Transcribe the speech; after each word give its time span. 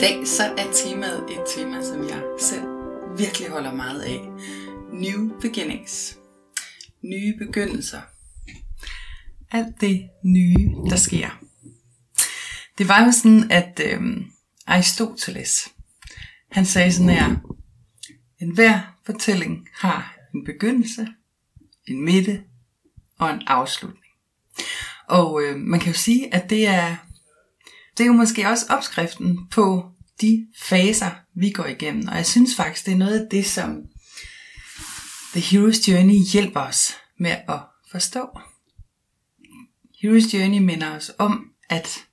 Dag 0.00 0.26
så 0.26 0.42
er 0.42 0.72
temaet 0.72 1.24
et 1.30 1.42
tema, 1.54 1.82
som 1.82 2.08
jeg 2.08 2.22
selv 2.40 2.64
virkelig 3.18 3.48
holder 3.48 3.74
meget 3.74 4.00
af. 4.00 4.20
New 4.92 5.40
beginnings. 5.40 6.18
Nye 7.02 7.34
begyndelser. 7.38 8.00
Alt 9.50 9.80
det 9.80 10.08
nye, 10.24 10.70
der 10.90 10.96
sker. 10.96 11.42
Det 12.78 12.88
var 12.88 13.04
jo 13.04 13.12
sådan, 13.12 13.50
at 13.50 13.80
øh, 13.84 14.00
Aristoteles, 14.66 15.68
han 16.50 16.66
sagde 16.66 16.92
sådan 16.92 17.10
her, 17.10 17.36
en 18.40 18.54
hver 18.54 18.80
fortælling 19.06 19.68
har 19.74 20.16
en 20.34 20.44
begyndelse, 20.44 21.08
en 21.88 22.04
midte 22.04 22.42
og 23.18 23.30
en 23.30 23.42
afslutning. 23.46 24.12
Og 25.08 25.42
øh, 25.42 25.56
man 25.56 25.80
kan 25.80 25.92
jo 25.92 25.98
sige, 25.98 26.34
at 26.34 26.50
det 26.50 26.66
er, 26.66 26.96
det 27.98 28.04
er 28.04 28.08
jo 28.08 28.12
måske 28.12 28.48
også 28.48 28.66
opskriften 28.68 29.38
på 29.50 29.90
de 30.20 30.46
faser, 30.62 31.10
vi 31.34 31.50
går 31.50 31.66
igennem. 31.66 32.08
Og 32.08 32.16
jeg 32.16 32.26
synes 32.26 32.56
faktisk, 32.56 32.86
det 32.86 32.92
er 32.92 32.98
noget 32.98 33.20
af 33.20 33.26
det, 33.30 33.46
som 33.46 33.82
The 35.32 35.40
Hero's 35.40 35.90
Journey 35.90 36.18
hjælper 36.32 36.60
os 36.60 36.94
med 37.18 37.30
at 37.30 37.60
forstå. 37.90 38.28
Hero's 40.04 40.36
Journey 40.36 40.58
minder 40.58 40.96
os 40.96 41.10
om, 41.18 41.44
at 41.70 42.04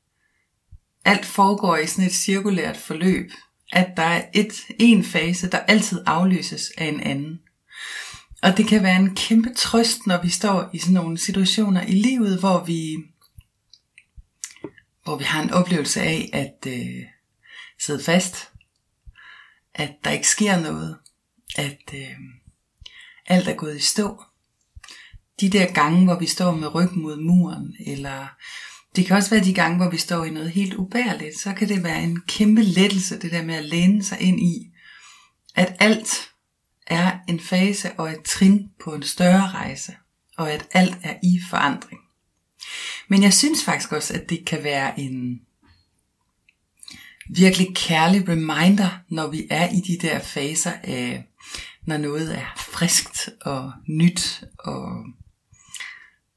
alt 1.05 1.25
foregår 1.25 1.77
i 1.77 1.87
sådan 1.87 2.05
et 2.05 2.13
cirkulært 2.13 2.77
forløb. 2.77 3.31
At 3.71 3.87
der 3.97 4.03
er 4.03 4.25
et, 4.33 4.53
en 4.79 5.03
fase, 5.03 5.49
der 5.49 5.57
altid 5.57 6.01
afløses 6.05 6.71
af 6.77 6.85
en 6.85 6.99
anden. 6.99 7.39
Og 8.43 8.57
det 8.57 8.67
kan 8.67 8.83
være 8.83 8.95
en 8.95 9.15
kæmpe 9.15 9.53
trøst, 9.53 10.07
når 10.07 10.21
vi 10.21 10.29
står 10.29 10.69
i 10.73 10.77
sådan 10.77 10.93
nogle 10.93 11.17
situationer 11.17 11.81
i 11.81 11.91
livet, 11.91 12.39
hvor 12.39 12.63
vi, 12.63 12.95
hvor 15.05 15.17
vi 15.17 15.23
har 15.23 15.43
en 15.43 15.51
oplevelse 15.51 16.01
af 16.01 16.29
at 16.33 16.67
øh, 16.67 17.03
sidde 17.81 18.03
fast, 18.03 18.51
at 19.73 19.91
der 20.03 20.11
ikke 20.11 20.27
sker 20.27 20.59
noget, 20.59 20.97
at 21.57 21.93
øh, 21.93 22.11
alt 23.25 23.47
er 23.47 23.55
gået 23.55 23.75
i 23.75 23.81
stå. 23.81 24.23
De 25.41 25.49
der 25.49 25.73
gange, 25.73 26.05
hvor 26.05 26.19
vi 26.19 26.25
står 26.25 26.51
med 26.51 26.75
ryggen 26.75 27.01
mod 27.01 27.17
muren, 27.17 27.75
eller 27.85 28.27
det 28.95 29.05
kan 29.05 29.15
også 29.15 29.29
være 29.29 29.43
de 29.43 29.53
gange, 29.53 29.77
hvor 29.77 29.89
vi 29.89 29.97
står 29.97 30.25
i 30.25 30.29
noget 30.29 30.51
helt 30.51 30.73
ubærligt, 30.73 31.39
så 31.39 31.53
kan 31.53 31.69
det 31.69 31.83
være 31.83 32.03
en 32.03 32.21
kæmpe 32.21 32.61
lettelse, 32.61 33.19
det 33.19 33.31
der 33.31 33.43
med 33.43 33.55
at 33.55 33.65
læne 33.65 34.03
sig 34.03 34.21
ind 34.21 34.39
i, 34.39 34.71
at 35.55 35.75
alt 35.79 36.29
er 36.87 37.19
en 37.27 37.39
fase 37.39 37.91
og 37.97 38.09
et 38.09 38.23
trin 38.23 38.69
på 38.83 38.93
en 38.93 39.03
større 39.03 39.49
rejse, 39.49 39.95
og 40.37 40.51
at 40.51 40.67
alt 40.71 40.97
er 41.03 41.15
i 41.23 41.39
forandring. 41.49 42.04
Men 43.09 43.23
jeg 43.23 43.33
synes 43.33 43.63
faktisk 43.63 43.91
også, 43.91 44.13
at 44.13 44.29
det 44.29 44.45
kan 44.45 44.63
være 44.63 44.99
en 44.99 45.39
virkelig 47.29 47.75
kærlig 47.75 48.29
reminder, 48.29 48.89
når 49.09 49.27
vi 49.27 49.47
er 49.49 49.69
i 49.69 49.79
de 49.79 50.07
der 50.07 50.19
faser 50.19 50.71
af, 50.83 51.25
når 51.87 51.97
noget 51.97 52.37
er 52.37 52.53
friskt 52.57 53.29
og 53.41 53.71
nyt, 53.87 54.43
og 54.59 55.05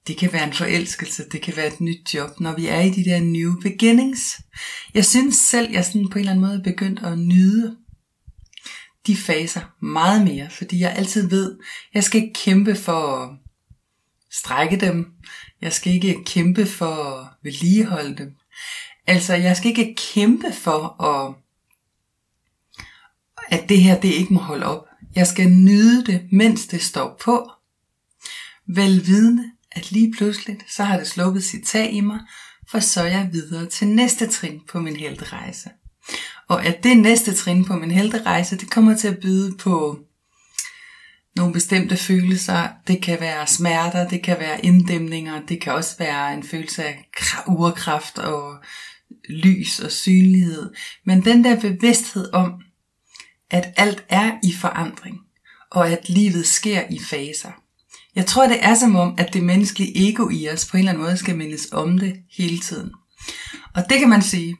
det 0.06 0.16
kan 0.16 0.32
være 0.32 0.44
en 0.44 0.52
forelskelse, 0.52 1.24
det 1.32 1.42
kan 1.42 1.56
være 1.56 1.66
et 1.66 1.80
nyt 1.80 2.14
job, 2.14 2.40
når 2.40 2.56
vi 2.56 2.66
er 2.66 2.80
i 2.80 2.90
de 2.90 3.04
der 3.04 3.20
new 3.20 3.60
beginnings. 3.60 4.40
Jeg 4.94 5.04
synes 5.04 5.36
selv, 5.36 5.70
jeg 5.70 5.84
sådan 5.84 6.08
på 6.08 6.18
en 6.18 6.20
eller 6.20 6.32
anden 6.32 6.46
måde 6.46 6.58
er 6.58 6.62
begyndt 6.62 7.00
at 7.00 7.18
nyde 7.18 7.76
de 9.06 9.16
faser 9.16 9.60
meget 9.82 10.24
mere, 10.24 10.50
fordi 10.50 10.80
jeg 10.80 10.94
altid 10.96 11.28
ved, 11.28 11.58
jeg 11.94 12.04
skal 12.04 12.30
kæmpe 12.34 12.74
for 12.74 13.16
at 13.16 13.38
strække 14.32 14.76
dem. 14.76 15.06
Jeg 15.62 15.72
skal 15.72 15.92
ikke 15.92 16.24
kæmpe 16.24 16.66
for 16.66 16.86
at 16.86 17.26
vedligeholde 17.42 18.16
dem. 18.16 18.34
Altså, 19.06 19.34
jeg 19.34 19.56
skal 19.56 19.68
ikke 19.68 19.94
kæmpe 20.14 20.52
for 20.52 21.02
at, 21.02 21.34
at 23.48 23.68
det 23.68 23.82
her, 23.82 24.00
det 24.00 24.08
ikke 24.08 24.34
må 24.34 24.40
holde 24.40 24.66
op. 24.66 24.84
Jeg 25.14 25.26
skal 25.26 25.50
nyde 25.50 26.04
det, 26.04 26.28
mens 26.32 26.66
det 26.66 26.82
står 26.82 27.20
på. 27.24 27.50
Velvidende, 28.66 29.44
at 29.72 29.92
lige 29.92 30.12
pludselig, 30.12 30.58
så 30.68 30.84
har 30.84 30.98
det 30.98 31.06
sluppet 31.06 31.44
sit 31.44 31.66
tag 31.66 31.92
i 31.92 32.00
mig, 32.00 32.20
for 32.70 32.78
så 32.78 33.00
er 33.00 33.06
jeg 33.06 33.28
videre 33.32 33.66
til 33.66 33.88
næste 33.88 34.26
trin 34.26 34.60
på 34.68 34.80
min 34.80 34.96
helterejse. 34.96 35.70
Og 36.48 36.66
at 36.66 36.82
det 36.82 36.96
næste 36.96 37.34
trin 37.34 37.64
på 37.64 37.76
min 37.76 37.90
helterejse, 37.90 38.56
det 38.56 38.70
kommer 38.70 38.96
til 38.96 39.08
at 39.08 39.18
byde 39.18 39.56
på 39.56 39.98
nogle 41.38 41.52
bestemte 41.52 41.96
følelser. 41.96 42.68
Det 42.86 43.02
kan 43.02 43.20
være 43.20 43.46
smerter, 43.46 44.08
det 44.08 44.22
kan 44.22 44.38
være 44.38 44.64
inddæmninger, 44.64 45.46
det 45.46 45.60
kan 45.60 45.72
også 45.72 45.96
være 45.98 46.34
en 46.34 46.42
følelse 46.42 46.84
af 46.84 47.04
urkraft 47.46 48.18
og 48.18 48.54
lys 49.28 49.80
og 49.80 49.92
synlighed. 49.92 50.70
Men 51.04 51.24
den 51.24 51.44
der 51.44 51.60
bevidsthed 51.60 52.32
om, 52.32 52.52
at 53.50 53.72
alt 53.76 54.04
er 54.08 54.32
i 54.44 54.52
forandring, 54.52 55.18
og 55.70 55.88
at 55.88 56.08
livet 56.08 56.46
sker 56.46 56.82
i 56.90 57.00
faser. 57.10 57.50
Jeg 58.14 58.26
tror, 58.26 58.48
det 58.48 58.64
er 58.64 58.74
som 58.74 58.96
om, 58.96 59.14
at 59.18 59.32
det 59.32 59.42
menneskelige 59.42 60.08
ego 60.08 60.28
i 60.28 60.48
os 60.48 60.68
på 60.70 60.76
en 60.76 60.78
eller 60.78 60.92
anden 60.92 61.04
måde 61.04 61.16
skal 61.16 61.36
mindes 61.36 61.68
om 61.72 61.98
det 61.98 62.16
hele 62.36 62.58
tiden. 62.58 62.90
Og 63.74 63.84
det 63.90 63.98
kan 63.98 64.08
man 64.08 64.22
sige, 64.22 64.56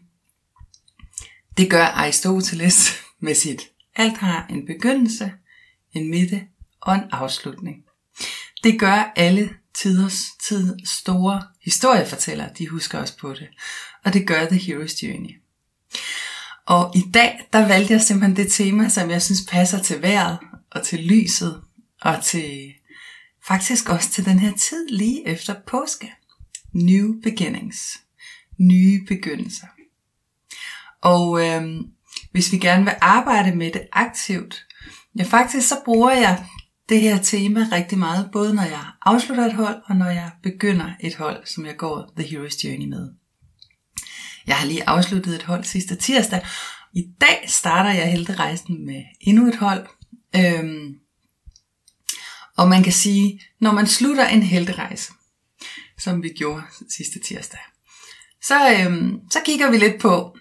det 1.57 1.71
gør 1.71 1.85
Aristoteles 1.85 2.93
med 3.23 3.35
sit 3.35 3.69
alt 3.99 4.19
har 4.19 4.47
en 4.51 4.67
begyndelse, 4.67 5.33
en 5.93 6.11
midte 6.11 6.43
og 6.81 6.95
en 6.95 7.03
afslutning. 7.13 7.77
Det 8.65 8.81
gør 8.81 9.13
alle 9.17 9.51
tiders 9.75 10.25
tid 10.49 10.77
store 10.85 11.43
historiefortællere, 11.65 12.51
de 12.59 12.69
husker 12.69 12.99
også 12.99 13.17
på 13.19 13.35
det. 13.35 13.49
Og 14.05 14.13
det 14.13 14.27
gør 14.27 14.49
The 14.49 14.59
Hero's 14.59 15.07
Journey. 15.07 15.41
Og 16.67 16.97
i 16.97 17.05
dag, 17.15 17.49
der 17.53 17.69
valgte 17.69 17.93
jeg 17.93 18.01
simpelthen 18.01 18.37
det 18.37 18.53
tema, 18.53 18.89
som 18.89 19.11
jeg 19.11 19.23
synes 19.23 19.41
passer 19.49 19.83
til 19.83 20.03
vejret 20.03 20.39
og 20.71 20.83
til 20.83 20.99
lyset 20.99 21.63
og 22.01 22.25
til 22.25 22.75
faktisk 23.47 23.89
også 23.89 24.11
til 24.11 24.25
den 24.25 24.39
her 24.39 24.53
tid 24.53 24.89
lige 24.89 25.29
efter 25.29 25.55
påske. 25.67 26.13
New 26.73 27.21
beginnings. 27.23 28.01
Nye 28.59 29.05
begyndelser. 29.09 29.67
Og 31.01 31.47
øhm, 31.47 31.87
hvis 32.33 32.53
vi 32.53 32.59
gerne 32.59 32.85
vil 32.85 32.95
arbejde 33.01 33.57
med 33.57 33.73
det 33.73 33.83
aktivt, 33.93 34.67
ja 35.19 35.23
faktisk 35.23 35.69
så 35.69 35.77
bruger 35.85 36.11
jeg 36.11 36.47
det 36.89 37.01
her 37.01 37.23
tema 37.23 37.69
rigtig 37.73 37.99
meget, 37.99 38.31
både 38.33 38.55
når 38.55 38.63
jeg 38.63 38.85
afslutter 39.03 39.47
et 39.47 39.55
hold, 39.55 39.83
og 39.85 39.97
når 39.97 40.11
jeg 40.11 40.31
begynder 40.43 40.91
et 41.01 41.15
hold, 41.15 41.47
som 41.47 41.67
jeg 41.67 41.77
går 41.77 42.13
The 42.17 42.27
Hero's 42.27 42.67
Journey 42.67 42.87
med. 42.89 43.13
Jeg 44.47 44.57
har 44.57 44.67
lige 44.67 44.89
afsluttet 44.89 45.35
et 45.35 45.43
hold 45.43 45.65
sidste 45.65 45.97
tirsdag. 45.97 46.47
I 46.93 47.05
dag 47.21 47.45
starter 47.47 47.91
jeg 47.91 48.13
helterejsen 48.13 48.87
med 48.87 49.03
endnu 49.21 49.49
et 49.49 49.57
hold. 49.57 49.87
Øhm, 50.37 50.95
og 52.57 52.69
man 52.69 52.83
kan 52.83 52.93
sige, 52.93 53.41
når 53.61 53.73
man 53.73 53.87
slutter 53.87 54.27
en 54.29 54.43
helterejse, 54.43 55.13
som 55.99 56.23
vi 56.23 56.29
gjorde 56.29 56.63
sidste 56.97 57.21
tirsdag, 57.21 57.61
så, 58.43 58.73
øhm, 58.73 59.21
så 59.31 59.39
kigger 59.45 59.71
vi 59.71 59.79
lidt 59.79 60.01
på, 60.01 60.39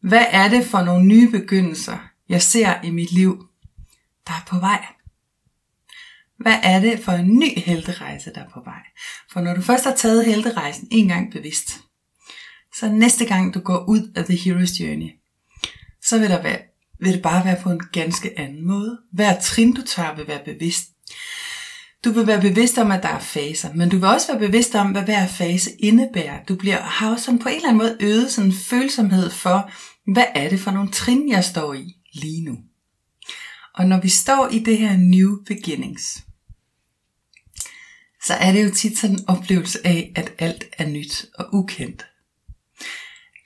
hvad 0.00 0.26
er 0.30 0.48
det 0.48 0.66
for 0.66 0.82
nogle 0.82 1.06
nye 1.06 1.30
begyndelser, 1.30 1.98
jeg 2.28 2.42
ser 2.42 2.82
i 2.82 2.90
mit 2.90 3.12
liv, 3.12 3.48
der 4.26 4.32
er 4.32 4.44
på 4.46 4.58
vej? 4.58 4.86
Hvad 6.40 6.58
er 6.62 6.80
det 6.80 7.00
for 7.00 7.12
en 7.12 7.38
ny 7.38 7.58
helterejse, 7.58 8.30
der 8.34 8.40
er 8.40 8.48
på 8.54 8.60
vej? 8.64 8.82
For 9.32 9.40
når 9.40 9.54
du 9.54 9.60
først 9.60 9.84
har 9.84 9.94
taget 9.94 10.26
helterejsen 10.26 10.88
en 10.90 11.08
gang 11.08 11.32
bevidst, 11.32 11.80
så 12.74 12.88
næste 12.88 13.24
gang 13.24 13.54
du 13.54 13.60
går 13.60 13.84
ud 13.88 14.12
af 14.16 14.24
The 14.24 14.34
Hero's 14.34 14.82
Journey, 14.82 15.10
så 16.02 16.18
vil, 16.18 16.30
der 16.30 16.42
være, 16.42 16.58
vil 17.00 17.12
det 17.12 17.22
bare 17.22 17.44
være 17.44 17.60
på 17.62 17.70
en 17.70 17.80
ganske 17.92 18.38
anden 18.38 18.66
måde. 18.66 18.98
Hver 19.12 19.40
trin 19.40 19.72
du 19.72 19.82
tager 19.82 20.16
vil 20.16 20.28
være 20.28 20.44
bevidst. 20.44 20.84
Du 22.04 22.10
vil 22.10 22.26
være 22.26 22.40
bevidst 22.40 22.78
om, 22.78 22.90
at 22.90 23.02
der 23.02 23.08
er 23.08 23.18
faser, 23.18 23.74
men 23.74 23.88
du 23.88 23.96
vil 23.96 24.08
også 24.08 24.32
være 24.32 24.46
bevidst 24.46 24.74
om, 24.74 24.90
hvad 24.90 25.02
hver 25.02 25.26
fase 25.26 25.70
indebærer. 25.78 26.44
Du 26.44 26.54
bliver, 26.54 26.80
har 26.80 27.16
sådan 27.16 27.38
på 27.38 27.48
en 27.48 27.54
eller 27.54 27.68
anden 27.68 27.82
måde 27.82 27.96
øget 28.00 28.30
sådan 28.30 28.50
en 28.50 28.56
følsomhed 28.56 29.30
for, 29.30 29.70
hvad 30.12 30.24
er 30.34 30.48
det 30.48 30.60
for 30.60 30.70
nogle 30.70 30.90
trin, 30.90 31.28
jeg 31.28 31.44
står 31.44 31.74
i 31.74 31.96
lige 32.12 32.44
nu? 32.44 32.58
Og 33.74 33.86
når 33.86 34.00
vi 34.00 34.08
står 34.08 34.48
i 34.52 34.58
det 34.58 34.78
her 34.78 34.96
new 34.96 35.36
beginnings, 35.46 36.23
så 38.26 38.34
er 38.34 38.52
det 38.52 38.64
jo 38.64 38.74
tit 38.74 38.98
sådan 38.98 39.16
en 39.16 39.24
oplevelse 39.28 39.86
af, 39.86 40.12
at 40.14 40.32
alt 40.38 40.64
er 40.78 40.86
nyt 40.86 41.26
og 41.38 41.54
ukendt. 41.54 42.06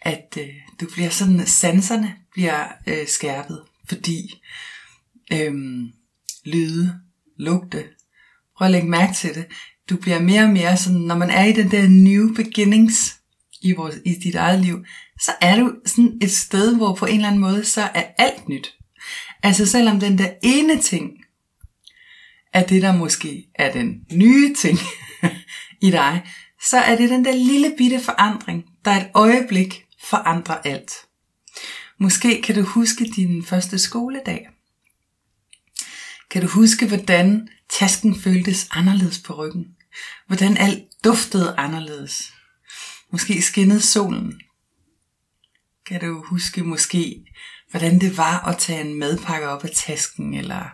at 0.03 0.39
øh, 0.41 0.49
du 0.81 0.87
bliver 0.93 1.11
sådan, 1.11 1.41
øh, 1.41 1.47
sanserne 1.47 2.15
bliver 2.33 2.67
øh, 2.87 3.07
skærpet, 3.07 3.63
fordi 3.89 4.43
øh, 5.33 5.55
lyde, 6.45 7.01
lugte, 7.39 7.85
prøv 8.57 8.67
at 8.67 8.73
lægge 8.73 8.89
mærke 8.89 9.15
til 9.15 9.35
det, 9.35 9.47
du 9.91 9.97
bliver 9.97 10.21
mere 10.21 10.43
og 10.43 10.51
mere 10.51 10.77
sådan, 10.77 11.01
når 11.01 11.15
man 11.15 11.31
er 11.31 11.45
i 11.45 11.53
den 11.53 11.71
der 11.71 11.89
new 11.89 12.35
beginnings 12.35 13.17
i, 13.61 13.73
vores, 13.73 13.97
i 14.05 14.15
dit 14.15 14.35
eget 14.35 14.61
liv, 14.61 14.85
så 15.21 15.33
er 15.41 15.57
du 15.61 15.75
sådan 15.87 16.19
et 16.23 16.31
sted, 16.31 16.77
hvor 16.77 16.95
på 16.95 17.07
en 17.07 17.15
eller 17.15 17.29
anden 17.29 17.41
måde, 17.41 17.65
så 17.65 17.83
er 17.83 18.05
alt 18.19 18.49
nyt. 18.49 18.75
Altså 19.43 19.67
selvom 19.67 20.01
den 20.01 20.19
der 20.19 20.31
ene 20.43 20.81
ting, 20.81 21.11
er 22.59 22.67
det 22.67 22.83
der 22.83 22.97
måske 22.97 23.49
er 23.55 23.73
den 23.73 24.05
nye 24.13 24.55
ting 24.55 24.79
i 25.87 25.91
dig, 25.91 26.23
så 26.63 26.79
er 26.79 26.97
det 26.97 27.11
den 27.11 27.25
der 27.25 27.35
lille 27.35 27.75
bitte 27.79 28.01
forandring, 28.01 28.65
der 28.85 28.91
et 28.91 29.11
øjeblik 29.15 29.85
forandrer 30.05 30.59
alt. 30.65 30.93
Måske 31.99 32.43
kan 32.43 32.55
du 32.55 32.63
huske 32.63 33.05
din 33.17 33.45
første 33.45 33.79
skoledag. 33.79 34.49
Kan 36.31 36.43
du 36.43 36.49
huske, 36.49 36.87
hvordan 36.87 37.49
tasken 37.71 38.21
føltes 38.21 38.69
anderledes 38.71 39.19
på 39.19 39.35
ryggen? 39.35 39.67
Hvordan 40.27 40.57
alt 40.57 40.85
duftede 41.05 41.55
anderledes? 41.59 42.33
Måske 43.13 43.43
skinnede 43.43 43.81
solen. 43.81 44.41
Kan 45.87 46.01
du 46.01 46.25
huske 46.25 46.63
måske, 46.63 47.25
hvordan 47.71 48.01
det 48.01 48.17
var 48.17 48.49
at 48.49 48.59
tage 48.59 48.81
en 48.81 48.95
madpakke 48.95 49.49
op 49.49 49.65
af 49.65 49.71
tasken, 49.75 50.35
eller 50.35 50.71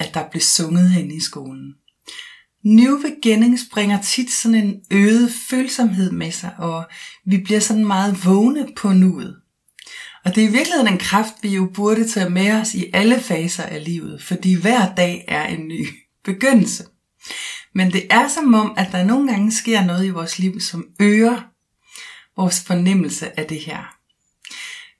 at 0.00 0.14
der 0.14 0.30
blev 0.30 0.40
sunget 0.40 0.90
hen 0.90 1.10
i 1.10 1.20
skolen? 1.20 1.74
New 2.64 3.02
beginnings 3.02 3.62
bringer 3.72 4.02
tit 4.02 4.30
sådan 4.30 4.54
en 4.54 4.80
øget 4.90 5.32
følsomhed 5.50 6.10
med 6.10 6.32
sig, 6.32 6.54
og 6.58 6.84
vi 7.26 7.38
bliver 7.38 7.60
sådan 7.60 7.86
meget 7.86 8.26
vågne 8.26 8.68
på 8.76 8.92
nuet. 8.92 9.36
Og 10.24 10.34
det 10.34 10.44
er 10.44 10.48
i 10.48 10.52
virkeligheden 10.52 10.92
en 10.92 10.98
kraft, 10.98 11.34
vi 11.42 11.48
jo 11.48 11.70
burde 11.74 12.08
tage 12.08 12.30
med 12.30 12.52
os 12.52 12.74
i 12.74 12.84
alle 12.92 13.20
faser 13.20 13.62
af 13.62 13.84
livet, 13.84 14.22
fordi 14.22 14.54
hver 14.54 14.94
dag 14.94 15.24
er 15.28 15.46
en 15.46 15.68
ny 15.68 15.88
begyndelse. 16.24 16.84
Men 17.74 17.92
det 17.92 18.06
er 18.10 18.28
som 18.28 18.54
om, 18.54 18.74
at 18.76 18.92
der 18.92 19.04
nogle 19.04 19.30
gange 19.30 19.52
sker 19.52 19.84
noget 19.84 20.06
i 20.06 20.10
vores 20.10 20.38
liv, 20.38 20.60
som 20.60 20.84
øger 21.00 21.40
vores 22.36 22.60
fornemmelse 22.60 23.40
af 23.40 23.46
det 23.46 23.60
her. 23.60 23.96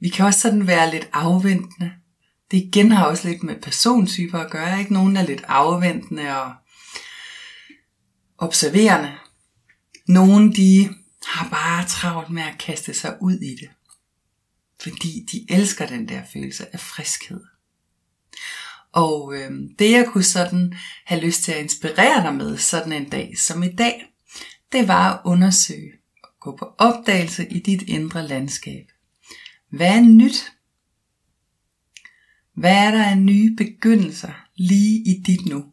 Vi 0.00 0.08
kan 0.08 0.26
også 0.26 0.40
sådan 0.40 0.66
være 0.66 0.90
lidt 0.90 1.08
afventende. 1.12 1.92
Det 2.50 2.56
igen 2.56 2.92
har 2.92 3.06
også 3.06 3.28
lidt 3.28 3.42
med 3.42 3.60
persontyper 3.60 4.38
at 4.38 4.50
gøre. 4.50 4.78
Ikke 4.78 4.92
nogen 4.92 5.16
er 5.16 5.22
lidt 5.22 5.42
afventende 5.48 6.42
og 6.42 6.54
observerende. 8.38 9.12
Nogen 10.08 10.52
de 10.52 10.88
har 11.26 11.48
bare 11.48 11.86
travlt 11.88 12.30
med 12.30 12.42
at 12.42 12.58
kaste 12.58 12.94
sig 12.94 13.16
ud 13.20 13.34
i 13.34 13.50
det. 13.50 13.70
Fordi 14.82 15.26
de 15.32 15.46
elsker 15.54 15.86
den 15.86 16.08
der 16.08 16.22
følelse 16.32 16.74
af 16.74 16.80
friskhed. 16.80 17.40
Og 18.92 19.34
øh, 19.34 19.50
det 19.78 19.90
jeg 19.90 20.06
kunne 20.06 20.24
sådan 20.24 20.74
have 21.04 21.20
lyst 21.20 21.42
til 21.42 21.52
at 21.52 21.62
inspirere 21.62 22.22
dig 22.22 22.34
med 22.34 22.58
sådan 22.58 22.92
en 22.92 23.08
dag 23.08 23.38
som 23.38 23.62
i 23.62 23.72
dag, 23.72 24.06
det 24.72 24.88
var 24.88 25.12
at 25.12 25.20
undersøge 25.24 25.92
og 26.22 26.28
gå 26.40 26.56
på 26.56 26.74
opdagelse 26.78 27.48
i 27.48 27.58
dit 27.58 27.82
indre 27.82 28.28
landskab. 28.28 28.86
Hvad 29.70 29.88
er 29.88 30.00
nyt? 30.00 30.52
Hvad 32.56 32.76
er 32.86 32.90
der 32.90 33.04
af 33.04 33.18
nye 33.18 33.56
begyndelser 33.56 34.46
lige 34.56 34.98
i 34.98 35.22
dit 35.26 35.46
nu? 35.46 35.64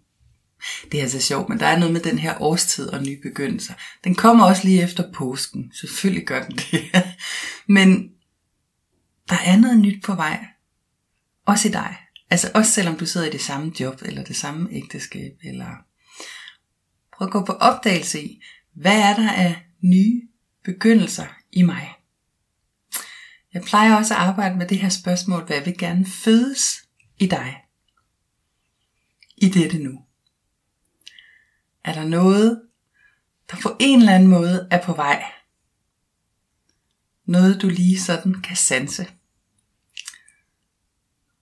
Det 0.91 0.97
er 0.97 1.01
altså 1.01 1.21
sjovt, 1.21 1.49
men 1.49 1.59
der 1.59 1.65
er 1.65 1.79
noget 1.79 1.93
med 1.93 2.01
den 2.01 2.19
her 2.19 2.41
årstid 2.41 2.87
og 2.87 3.03
nye 3.03 3.19
begyndelser. 3.23 3.73
Den 4.03 4.15
kommer 4.15 4.45
også 4.45 4.63
lige 4.63 4.83
efter 4.83 5.11
påsken. 5.13 5.71
Selvfølgelig 5.73 6.27
gør 6.27 6.43
den 6.43 6.55
det. 6.55 6.91
men 7.77 8.09
der 9.29 9.37
er 9.45 9.57
noget 9.57 9.79
nyt 9.79 10.03
på 10.03 10.15
vej. 10.15 10.45
Også 11.45 11.67
i 11.67 11.71
dig. 11.71 11.97
Altså 12.29 12.51
også 12.53 12.71
selvom 12.71 12.97
du 12.97 13.05
sidder 13.05 13.27
i 13.27 13.31
det 13.31 13.41
samme 13.41 13.71
job, 13.79 14.01
eller 14.05 14.23
det 14.23 14.35
samme 14.35 14.69
ægteskab, 14.71 15.31
eller 15.43 15.69
prøv 17.17 17.27
at 17.27 17.31
gå 17.31 17.45
på 17.45 17.53
opdagelse 17.53 18.23
i, 18.23 18.43
hvad 18.73 18.99
er 19.01 19.15
der 19.15 19.31
af 19.31 19.55
nye 19.83 20.21
begyndelser 20.63 21.27
i 21.51 21.61
mig? 21.61 21.96
Jeg 23.57 23.65
plejer 23.65 23.95
også 23.95 24.13
at 24.13 24.19
arbejde 24.19 24.55
med 24.55 24.67
det 24.67 24.79
her 24.79 24.89
spørgsmål, 24.89 25.43
hvad 25.43 25.61
vil 25.61 25.77
gerne 25.77 26.05
fødes 26.05 26.87
i 27.19 27.27
dig? 27.27 27.63
I 29.37 29.49
dette 29.49 29.77
nu. 29.77 30.05
Er 31.83 31.93
der 31.93 32.05
noget, 32.05 32.61
der 33.51 33.57
på 33.63 33.77
en 33.79 33.99
eller 33.99 34.13
anden 34.13 34.29
måde 34.29 34.67
er 34.71 34.83
på 34.83 34.93
vej? 34.93 35.31
Noget 37.25 37.61
du 37.61 37.67
lige 37.69 37.99
sådan 37.99 38.41
kan 38.41 38.55
sanse. 38.55 39.07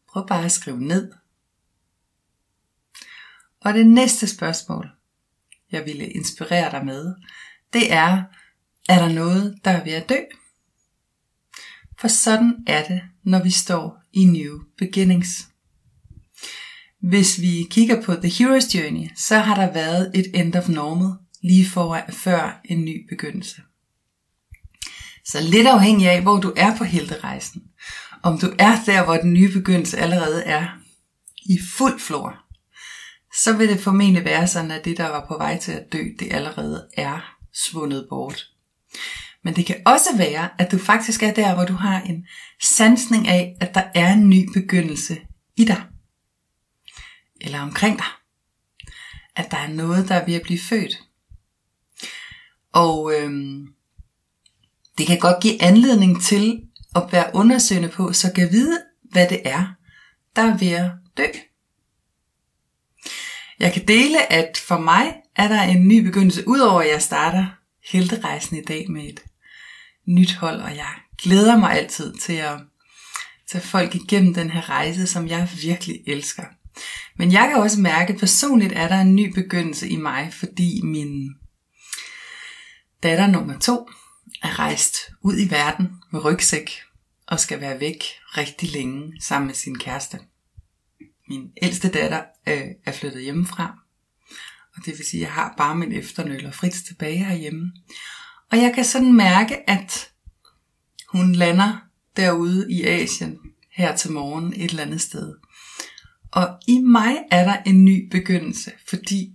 Prøv 0.08 0.28
bare 0.28 0.46
at 0.46 0.52
skrive 0.52 0.82
ned. 0.82 1.14
Og 3.60 3.74
det 3.74 3.88
næste 3.88 4.28
spørgsmål, 4.28 4.90
jeg 5.72 5.86
ville 5.86 6.08
inspirere 6.10 6.72
dig 6.72 6.86
med, 6.86 7.16
det 7.74 7.94
er, 7.94 8.24
er 8.90 9.00
der 9.08 9.14
noget, 9.14 9.60
der 9.66 9.72
er 9.72 9.84
ved 9.84 9.94
at 9.94 10.10
dø? 10.10 10.16
For 12.06 12.10
sådan 12.10 12.54
er 12.68 12.88
det, 12.88 13.02
når 13.24 13.44
vi 13.44 13.50
står 13.50 13.98
i 14.13 14.25
New 14.25 14.60
Beginnings. 14.78 15.48
Hvis 17.02 17.42
vi 17.42 17.68
kigger 17.69 18.02
på 18.02 18.13
The 18.13 18.30
Hero's 18.30 18.78
Journey, 18.78 19.10
så 19.18 19.40
har 19.40 19.56
der 19.56 19.74
været 19.74 20.12
et 20.16 20.40
end 20.40 20.56
of 20.56 20.69
normal 20.69 21.18
lige 21.44 21.69
for, 21.69 22.00
før 22.10 22.62
en 22.66 22.86
ny 22.86 23.10
begyndelse. 23.10 23.62
Så 25.25 25.42
lidt 25.42 25.68
afhængig 25.68 26.10
af, 26.10 26.22
hvor 26.22 26.38
du 26.38 26.54
er 26.57 26.78
på 26.78 26.84
helterejsen, 26.84 27.63
om 28.24 28.40
du 28.40 28.48
er 28.60 28.75
der, 28.86 29.04
hvor 29.06 29.18
den 29.18 29.34
nye 29.34 29.52
begyndelse 29.54 29.98
allerede 29.98 30.44
er 30.44 30.68
i 31.46 31.60
fuld 31.78 32.00
flor, 32.00 32.36
så 33.44 33.57
vil 33.57 33.69
det 33.69 33.80
formentlig 33.80 34.25
være 34.25 34.48
sådan, 34.48 34.72
at 34.72 34.86
det, 34.86 34.98
der 34.98 35.07
var 35.07 35.25
på 35.28 35.38
vej 35.38 35.57
til 35.57 35.72
at 35.72 35.94
dø, 35.94 36.04
det 36.19 36.34
allerede 36.34 36.88
er 36.98 37.36
svundet 37.54 38.07
bort. 38.10 38.46
Men 39.45 39.56
det 39.56 39.65
kan 39.65 39.81
også 39.86 40.18
være, 40.18 40.50
at 40.62 40.71
du 40.71 40.77
faktisk 40.77 41.24
er 41.24 41.33
der, 41.33 41.56
hvor 41.56 41.65
du 41.65 41.74
har 41.74 42.01
en 42.01 42.25
sansning 42.62 43.27
af, 43.27 43.57
at 43.62 43.75
der 43.75 43.83
er 43.95 44.13
en 44.13 44.30
ny 44.30 44.50
begyndelse 44.53 45.18
i 45.56 45.65
dig. 45.65 45.83
Eller 47.42 47.59
omkring 47.59 47.97
dig. 47.97 48.06
At 49.36 49.51
der 49.51 49.57
er 49.57 49.68
noget, 49.68 50.09
der 50.09 50.16
er 50.16 50.25
ved 50.25 50.33
at 50.33 50.42
blive 50.42 50.59
født. 50.59 51.04
Og 52.73 53.14
øhm, 53.14 53.68
det 54.97 55.07
kan 55.07 55.19
godt 55.19 55.44
give 55.44 55.61
anledning 55.61 56.21
til 56.21 56.61
at 56.95 57.04
være 57.11 57.31
undersøgende 57.33 57.90
på, 57.90 58.14
så 58.14 58.31
kan 58.33 58.52
vide, 58.52 58.81
hvad 59.11 59.30
det 59.30 59.42
er, 59.45 59.73
der 60.35 60.42
er 60.42 60.57
ved 60.57 60.71
at 60.71 60.92
dø. 61.18 61.28
Jeg 63.59 63.73
kan 63.73 63.87
dele, 63.87 64.33
at 64.33 64.57
for 64.57 64.78
mig 64.78 65.14
er 65.35 65.47
der 65.47 65.61
en 65.61 65.87
ny 65.87 66.06
begyndelse, 66.06 66.47
udover 66.47 66.81
at 66.81 66.90
jeg 66.90 67.02
starter 67.02 67.45
helterejsen 67.92 68.57
i 68.57 68.61
dag 68.61 68.92
med 68.92 69.04
et 69.04 69.23
nyt 70.07 70.33
hold, 70.33 70.62
og 70.62 70.76
jeg 70.76 70.94
glæder 71.24 71.57
mig 71.57 71.71
altid 71.71 72.14
til 72.14 72.33
at 72.33 72.59
tage 73.47 73.62
folk 73.62 73.95
igennem 73.95 74.33
den 74.33 74.50
her 74.50 74.69
rejse, 74.69 75.07
som 75.07 75.28
jeg 75.28 75.50
virkelig 75.62 76.00
elsker. 76.07 76.44
Men 77.18 77.31
jeg 77.31 77.50
kan 77.50 77.62
også 77.62 77.81
mærke, 77.81 78.14
at 78.14 78.19
personligt 78.19 78.74
er 78.74 78.88
der 78.88 79.02
en 79.02 79.16
ny 79.16 79.33
begyndelse 79.33 79.90
i 79.90 79.95
mig, 79.95 80.33
fordi 80.33 80.81
min 80.83 81.35
datter 83.04 83.28
nummer 83.28 83.59
to 83.59 83.90
er 84.44 84.59
rejst 84.59 84.95
ud 85.21 85.40
i 85.40 85.52
verden 85.52 85.90
med 86.12 86.26
rygsæk 86.26 86.71
og 87.28 87.40
skal 87.40 87.62
være 87.62 87.80
væk 87.80 88.04
rigtig 88.38 88.71
længe 88.71 89.14
sammen 89.21 89.47
med 89.47 89.56
sin 89.56 89.80
kæreste. 89.80 90.19
Min 91.30 91.52
ældste 91.62 91.90
datter 91.90 92.24
øh, 92.47 92.68
er 92.85 92.92
flyttet 92.92 93.24
hjemmefra, 93.24 93.78
og 94.76 94.85
det 94.85 94.97
vil 94.97 95.06
sige, 95.06 95.21
at 95.21 95.28
jeg 95.28 95.33
har 95.33 95.54
bare 95.57 95.76
min 95.76 95.92
efternøller 95.92 96.52
frit 96.52 96.74
tilbage 96.88 97.26
herhjemme. 97.26 97.71
Og 98.56 98.62
jeg 98.62 98.71
kan 98.76 98.85
sådan 98.85 99.14
mærke, 99.14 99.69
at 99.69 100.09
hun 101.09 101.31
lander 101.31 101.81
derude 102.18 102.71
i 102.71 102.83
Asien 102.83 103.38
her 103.74 103.95
til 103.95 104.12
morgen 104.12 104.54
et 104.54 104.69
eller 104.69 104.83
andet 104.83 105.02
sted. 105.02 105.33
Og 106.31 106.47
i 106.68 106.80
mig 106.80 107.16
er 107.31 107.45
der 107.45 107.57
en 107.66 107.85
ny 107.85 108.09
begyndelse, 108.12 108.71
fordi 108.88 109.33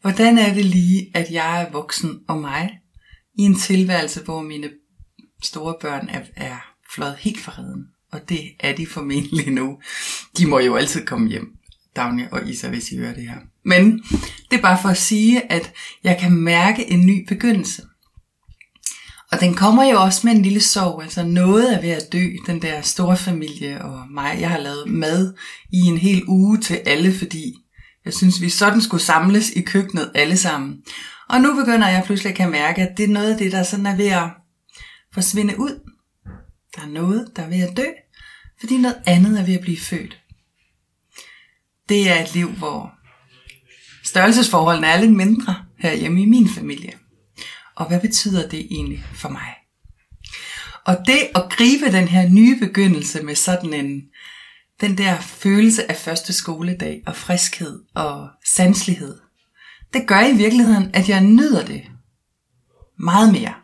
hvordan 0.00 0.38
er 0.38 0.54
det 0.54 0.64
lige, 0.64 1.10
at 1.14 1.30
jeg 1.30 1.62
er 1.62 1.70
voksen 1.70 2.20
og 2.28 2.40
mig 2.40 2.78
i 3.38 3.42
en 3.42 3.54
tilværelse, 3.54 4.22
hvor 4.22 4.42
mine 4.42 4.70
store 5.42 5.74
børn 5.80 6.08
er, 6.08 6.22
er 6.36 6.74
fløjet 6.94 7.16
helt 7.16 7.40
fra 7.40 7.52
redden. 7.58 7.86
Og 8.12 8.28
det 8.28 8.40
er 8.60 8.76
de 8.76 8.86
formentlig 8.86 9.50
nu. 9.52 9.78
De 10.38 10.46
må 10.46 10.58
jo 10.58 10.76
altid 10.76 11.06
komme 11.06 11.28
hjem, 11.28 11.56
Dagny 11.96 12.28
og 12.30 12.48
Isa, 12.48 12.68
hvis 12.68 12.92
I 12.92 12.96
hører 12.96 13.14
det 13.14 13.28
her. 13.28 13.38
Men 13.64 13.98
det 14.50 14.56
er 14.56 14.62
bare 14.62 14.78
for 14.82 14.88
at 14.88 14.96
sige, 14.96 15.52
at 15.52 15.72
jeg 16.04 16.18
kan 16.20 16.32
mærke 16.32 16.90
en 16.90 17.06
ny 17.06 17.28
begyndelse. 17.28 17.82
Og 19.34 19.40
den 19.40 19.54
kommer 19.54 19.84
jo 19.84 20.02
også 20.02 20.26
med 20.26 20.34
en 20.34 20.42
lille 20.42 20.60
sorg, 20.60 21.02
altså 21.02 21.24
noget 21.24 21.74
er 21.74 21.80
ved 21.80 21.90
at 21.90 22.12
dø, 22.12 22.28
den 22.46 22.62
der 22.62 22.80
store 22.80 23.16
familie 23.16 23.82
og 23.82 24.06
mig. 24.10 24.36
Jeg 24.40 24.50
har 24.50 24.58
lavet 24.58 24.90
mad 24.90 25.34
i 25.72 25.78
en 25.78 25.98
hel 25.98 26.22
uge 26.28 26.60
til 26.60 26.74
alle, 26.86 27.14
fordi 27.14 27.54
jeg 28.04 28.14
synes, 28.14 28.40
vi 28.40 28.48
sådan 28.48 28.80
skulle 28.80 29.02
samles 29.02 29.50
i 29.50 29.60
køkkenet 29.60 30.10
alle 30.14 30.36
sammen. 30.36 30.82
Og 31.28 31.40
nu 31.40 31.56
begynder 31.56 31.88
jeg 31.88 32.02
pludselig 32.06 32.30
at 32.30 32.36
kan 32.36 32.50
mærke, 32.50 32.82
at 32.82 32.96
det 32.96 33.04
er 33.04 33.08
noget 33.08 33.32
af 33.32 33.38
det, 33.38 33.52
der 33.52 33.62
sådan 33.62 33.86
er 33.86 33.96
ved 33.96 34.08
at 34.08 34.30
forsvinde 35.14 35.58
ud. 35.58 35.80
Der 36.76 36.82
er 36.82 36.88
noget, 36.88 37.28
der 37.36 37.42
er 37.42 37.48
ved 37.48 37.60
at 37.60 37.76
dø, 37.76 37.86
fordi 38.60 38.76
noget 38.76 38.96
andet 39.06 39.40
er 39.40 39.46
ved 39.46 39.54
at 39.54 39.60
blive 39.60 39.78
født. 39.78 40.20
Det 41.88 42.10
er 42.10 42.22
et 42.22 42.34
liv, 42.34 42.48
hvor 42.48 42.92
størrelsesforholdene 44.04 44.86
er 44.86 45.00
lidt 45.00 45.12
mindre 45.12 45.56
herhjemme 45.78 46.22
i 46.22 46.26
min 46.26 46.48
familie. 46.48 47.03
Og 47.76 47.88
hvad 47.88 48.00
betyder 48.00 48.48
det 48.48 48.66
egentlig 48.70 49.04
for 49.14 49.28
mig? 49.28 49.54
Og 50.84 50.96
det 51.06 51.18
at 51.34 51.50
gribe 51.50 51.92
den 51.92 52.08
her 52.08 52.28
nye 52.28 52.58
begyndelse 52.60 53.22
med 53.22 53.34
sådan 53.34 53.74
en, 53.74 54.02
den 54.80 54.98
der 54.98 55.20
følelse 55.20 55.90
af 55.90 55.96
første 55.96 56.32
skoledag 56.32 57.02
og 57.06 57.16
friskhed 57.16 57.82
og 57.94 58.28
sanslighed, 58.46 59.18
det 59.94 60.06
gør 60.06 60.20
i 60.20 60.36
virkeligheden, 60.36 60.90
at 60.94 61.08
jeg 61.08 61.20
nyder 61.20 61.66
det 61.66 61.82
meget 62.98 63.32
mere. 63.32 63.54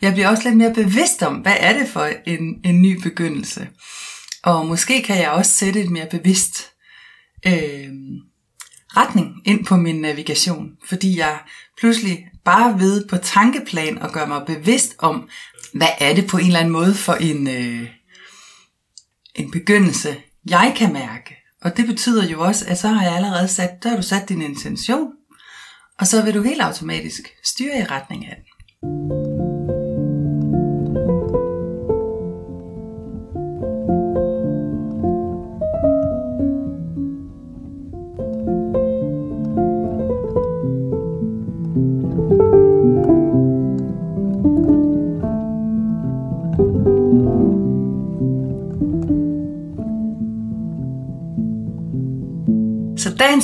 Jeg 0.00 0.12
bliver 0.12 0.28
også 0.28 0.42
lidt 0.42 0.56
mere 0.56 0.74
bevidst 0.74 1.22
om, 1.22 1.34
hvad 1.34 1.56
er 1.60 1.78
det 1.78 1.88
for 1.88 2.04
en, 2.26 2.60
en 2.64 2.82
ny 2.82 3.02
begyndelse. 3.02 3.68
Og 4.42 4.66
måske 4.66 5.02
kan 5.02 5.18
jeg 5.18 5.30
også 5.30 5.52
sætte 5.52 5.80
et 5.80 5.90
mere 5.90 6.08
bevidst 6.10 6.72
øh, 7.46 7.88
retning 8.96 9.42
ind 9.44 9.64
på 9.64 9.76
min 9.76 10.00
navigation, 10.00 10.70
fordi 10.84 11.18
jeg 11.18 11.38
pludselig 11.78 12.26
bare 12.46 12.78
ved 12.78 13.08
på 13.08 13.16
tankeplan 13.16 13.98
at 13.98 14.12
gøre 14.12 14.26
mig 14.26 14.42
bevidst 14.46 14.94
om, 14.98 15.28
hvad 15.74 15.88
er 16.00 16.14
det 16.14 16.26
på 16.26 16.36
en 16.36 16.46
eller 16.46 16.58
anden 16.58 16.72
måde 16.72 16.94
for 16.94 17.12
en, 17.12 17.48
øh, 17.48 17.88
en 19.34 19.50
begyndelse, 19.50 20.16
jeg 20.50 20.74
kan 20.76 20.92
mærke. 20.92 21.36
Og 21.62 21.76
det 21.76 21.86
betyder 21.86 22.28
jo 22.28 22.40
også, 22.40 22.64
at 22.68 22.78
så 22.78 22.88
har 22.88 23.04
jeg 23.04 23.16
allerede 23.16 23.48
sat, 23.48 23.70
der 23.82 23.88
har 23.88 23.96
du 23.96 24.02
sat 24.02 24.28
din 24.28 24.42
intention, 24.42 25.08
og 25.98 26.06
så 26.06 26.22
vil 26.22 26.34
du 26.34 26.42
helt 26.42 26.60
automatisk 26.60 27.28
styre 27.44 27.78
i 27.78 27.84
retning 27.84 28.26
af 28.26 28.36
den. 28.36 29.25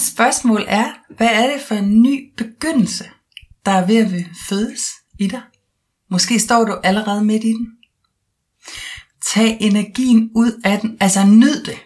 Spørgsmål 0.03 0.65
er, 0.69 0.93
hvad 1.17 1.29
er 1.33 1.53
det 1.53 1.61
for 1.61 1.75
en 1.75 2.03
ny 2.03 2.33
begyndelse, 2.37 3.05
der 3.67 3.73
er 3.73 3.87
ved 3.87 3.97
at 3.97 4.27
fødes 4.49 4.83
i 5.19 5.27
dig? 5.27 5.43
Måske 6.11 6.39
står 6.39 6.65
du 6.65 6.73
allerede 6.85 7.25
midt 7.25 7.45
i 7.45 7.53
den. 7.53 7.69
Tag 9.27 9.57
energien 9.61 10.31
ud 10.35 10.61
af 10.65 10.81
den, 10.81 10.97
altså 11.01 11.27
nyd 11.27 11.65
det. 11.65 11.79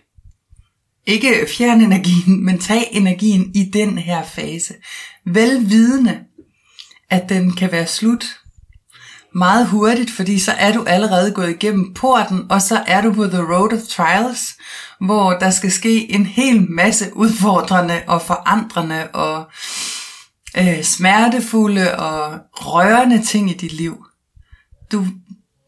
Ikke 1.07 1.47
fjern 1.57 1.81
energien, 1.81 2.45
men 2.45 2.59
tag 2.59 2.89
energien 2.93 3.55
i 3.55 3.65
den 3.65 3.99
her 3.99 4.25
fase. 4.25 4.75
Velvidende, 5.25 6.21
at 7.11 7.29
den 7.29 7.53
kan 7.53 7.73
være 7.73 7.87
slut 7.87 8.25
meget 9.37 9.67
hurtigt, 9.67 10.11
fordi 10.11 10.39
så 10.39 10.53
er 10.53 10.73
du 10.73 10.85
allerede 10.85 11.33
gået 11.33 11.51
igennem 11.51 11.95
porten, 11.95 12.47
og 12.51 12.63
så 12.63 12.83
er 12.87 13.01
du 13.01 13.13
på 13.13 13.27
the 13.27 13.43
road 13.43 13.73
of 13.73 13.83
trials, 13.89 14.57
hvor 15.01 15.33
der 15.33 15.51
skal 15.51 15.73
ske 15.73 16.13
en 16.13 16.27
hel 16.27 16.71
masse 16.71 17.17
udfordrende 17.17 18.03
og 18.07 18.23
forandrende 18.23 19.09
og 19.13 19.45
øh, 20.59 20.83
smertefulde 20.83 21.99
og 21.99 22.39
rørende 22.53 23.25
ting 23.25 23.51
i 23.51 23.55
dit 23.55 23.73
liv. 23.73 24.07
Du 24.93 25.07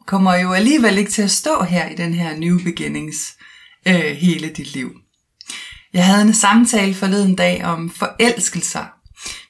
kommer 0.07 0.37
jo 0.37 0.53
alligevel 0.53 0.99
ikke 0.99 1.11
til 1.11 1.23
at 1.23 1.31
stå 1.31 1.63
her 1.63 1.89
i 1.89 1.95
den 1.95 2.15
her 2.15 2.37
new 2.37 2.59
beginnings 2.65 3.37
øh, 3.89 4.17
hele 4.17 4.49
dit 4.49 4.75
liv. 4.75 4.91
Jeg 5.93 6.07
havde 6.07 6.23
en 6.23 6.35
samtale 6.35 6.95
forleden 6.95 7.35
dag 7.35 7.65
om 7.65 7.91
forelskelser 7.91 8.98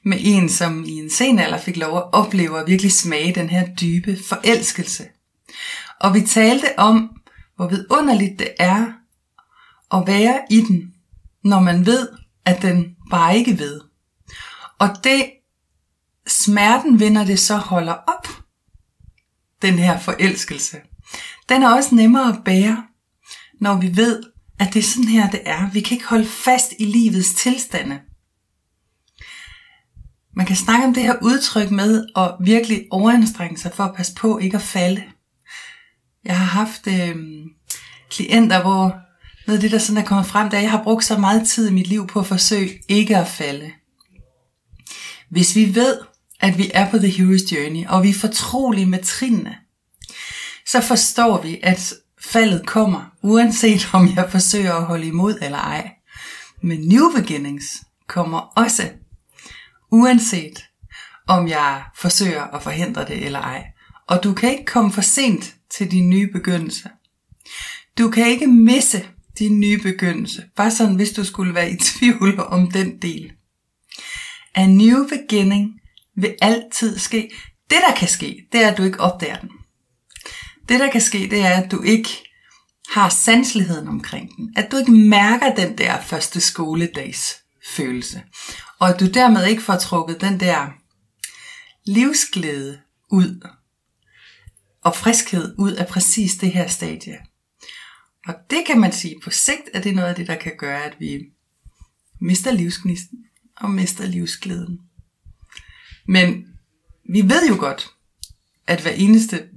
med 0.05 0.17
en, 0.21 0.49
som 0.49 0.85
i 0.85 0.91
en 0.91 1.09
sen 1.09 1.39
alder 1.39 1.57
fik 1.57 1.77
lov 1.77 1.97
at 1.97 2.13
opleve 2.13 2.57
og 2.57 2.67
virkelig 2.67 2.91
smage 2.91 3.35
den 3.35 3.49
her 3.49 3.75
dybe 3.75 4.17
forelskelse. 4.27 5.03
Og 5.99 6.13
vi 6.13 6.21
talte 6.21 6.79
om, 6.79 7.09
hvor 7.55 7.67
vidunderligt 7.67 8.39
det 8.39 8.53
er 8.59 8.85
at 9.93 10.07
være 10.07 10.41
i 10.49 10.61
den, 10.61 10.93
når 11.43 11.59
man 11.59 11.85
ved, 11.85 12.09
at 12.45 12.61
den 12.61 12.95
bare 13.09 13.37
ikke 13.37 13.59
ved. 13.59 13.81
Og 14.79 14.89
det 15.03 15.31
smerten 16.27 16.99
ved, 16.99 17.09
når 17.09 17.23
det 17.23 17.39
så 17.39 17.55
holder 17.55 17.93
op, 17.93 18.27
den 19.61 19.73
her 19.73 19.99
forelskelse, 19.99 20.77
den 21.49 21.63
er 21.63 21.69
også 21.69 21.95
nemmere 21.95 22.33
at 22.33 22.43
bære, 22.45 22.83
når 23.61 23.75
vi 23.75 23.95
ved, 23.95 24.23
at 24.59 24.73
det 24.73 24.79
er 24.79 24.83
sådan 24.83 25.09
her, 25.09 25.29
det 25.29 25.41
er. 25.45 25.71
Vi 25.71 25.81
kan 25.81 25.95
ikke 25.95 26.07
holde 26.07 26.25
fast 26.25 26.73
i 26.79 26.85
livets 26.85 27.33
tilstande. 27.33 27.99
Man 30.39 30.45
kan 30.45 30.55
snakke 30.55 30.85
om 30.85 30.93
det 30.93 31.03
her 31.03 31.15
udtryk 31.21 31.71
med 31.71 32.05
at 32.15 32.31
virkelig 32.39 32.85
overanstrenge 32.91 33.57
sig 33.57 33.71
for 33.73 33.83
at 33.83 33.95
passe 33.95 34.15
på 34.15 34.37
ikke 34.37 34.57
at 34.57 34.63
falde. 34.63 35.03
Jeg 36.25 36.37
har 36.37 36.45
haft 36.45 36.87
øh, 36.87 37.15
klienter, 38.09 38.61
hvor 38.61 38.95
noget 39.47 39.57
af 39.57 39.61
det, 39.61 39.71
der 39.71 39.77
sådan 39.77 40.03
er 40.03 40.05
kommet 40.05 40.25
frem, 40.25 40.49
det 40.49 40.53
er, 40.53 40.57
at 40.57 40.63
jeg 40.63 40.71
har 40.71 40.83
brugt 40.83 41.05
så 41.05 41.17
meget 41.17 41.47
tid 41.47 41.69
i 41.69 41.73
mit 41.73 41.87
liv 41.87 42.07
på 42.07 42.19
at 42.19 42.25
forsøge 42.25 42.69
ikke 42.87 43.17
at 43.17 43.27
falde. 43.27 43.71
Hvis 45.29 45.55
vi 45.55 45.75
ved, 45.75 45.97
at 46.39 46.57
vi 46.57 46.71
er 46.73 46.89
på 46.91 46.97
The 46.97 47.07
Hero's 47.07 47.55
Journey, 47.55 47.87
og 47.87 48.03
vi 48.03 48.09
er 48.09 48.13
fortrolige 48.13 48.85
med 48.85 49.03
trinene, 49.03 49.55
så 50.65 50.81
forstår 50.81 51.41
vi, 51.41 51.59
at 51.63 51.93
faldet 52.21 52.65
kommer, 52.65 53.11
uanset 53.21 53.89
om 53.93 54.09
jeg 54.15 54.27
forsøger 54.31 54.73
at 54.73 54.85
holde 54.85 55.07
imod 55.07 55.37
eller 55.41 55.57
ej. 55.57 55.91
Men 56.61 56.79
New 56.79 57.11
Beginnings 57.15 57.65
kommer 58.07 58.39
også 58.39 58.89
uanset 59.91 60.65
om 61.27 61.47
jeg 61.47 61.83
forsøger 61.95 62.43
at 62.43 62.63
forhindre 62.63 63.05
det 63.05 63.25
eller 63.25 63.39
ej. 63.39 63.65
Og 64.07 64.23
du 64.23 64.33
kan 64.33 64.51
ikke 64.51 64.65
komme 64.65 64.91
for 64.91 65.01
sent 65.01 65.55
til 65.71 65.91
din 65.91 66.09
nye 66.09 66.27
begyndelse. 66.31 66.89
Du 67.97 68.09
kan 68.09 68.27
ikke 68.27 68.47
misse 68.47 69.05
din 69.39 69.59
nye 69.59 69.79
begyndelse, 69.83 70.43
bare 70.55 70.71
sådan 70.71 70.95
hvis 70.95 71.11
du 71.11 71.23
skulle 71.23 71.55
være 71.55 71.71
i 71.71 71.77
tvivl 71.89 72.39
om 72.39 72.71
den 72.71 73.01
del. 73.01 73.31
A 74.55 74.65
new 74.65 75.07
beginning 75.07 75.79
vil 76.15 76.35
altid 76.41 76.97
ske. 76.97 77.29
Det 77.69 77.77
der 77.87 77.95
kan 77.95 78.07
ske, 78.07 78.47
det 78.51 78.63
er 78.63 78.71
at 78.71 78.77
du 78.77 78.83
ikke 78.83 78.99
opdager 78.99 79.37
den. 79.39 79.49
Det 80.69 80.79
der 80.79 80.91
kan 80.91 81.01
ske, 81.01 81.17
det 81.17 81.39
er 81.39 81.49
at 81.49 81.71
du 81.71 81.81
ikke 81.81 82.09
har 82.89 83.09
sansligheden 83.09 83.87
omkring 83.87 84.29
den. 84.37 84.53
At 84.55 84.71
du 84.71 84.77
ikke 84.77 84.91
mærker 84.91 85.55
den 85.55 85.77
der 85.77 86.01
første 86.01 86.41
skoledags 86.41 87.35
følelse. 87.75 88.23
Og 88.79 88.89
at 88.89 88.99
du 88.99 89.07
dermed 89.07 89.45
ikke 89.45 89.61
får 89.61 89.75
trukket 89.75 90.21
den 90.21 90.39
der 90.39 90.67
livsglæde 91.85 92.79
ud 93.09 93.47
og 94.81 94.95
friskhed 94.95 95.55
ud 95.57 95.71
af 95.71 95.87
præcis 95.87 96.35
det 96.35 96.51
her 96.51 96.67
stadie. 96.67 97.19
Og 98.27 98.35
det 98.49 98.63
kan 98.67 98.79
man 98.79 98.91
sige 98.91 99.15
på 99.23 99.29
sigt, 99.29 99.69
at 99.73 99.83
det 99.83 99.89
er 99.89 99.95
noget 99.95 100.09
af 100.09 100.15
det, 100.15 100.27
der 100.27 100.35
kan 100.35 100.53
gøre, 100.57 100.83
at 100.83 100.95
vi 100.99 101.19
mister 102.21 102.51
livsgnisten 102.51 103.25
og 103.57 103.69
mister 103.69 104.05
livsglæden. 104.05 104.79
Men 106.07 106.45
vi 107.09 107.21
ved 107.21 107.47
jo 107.49 107.55
godt, 107.59 107.89
at 108.67 108.81
hver 108.81 108.91
eneste 108.91 109.49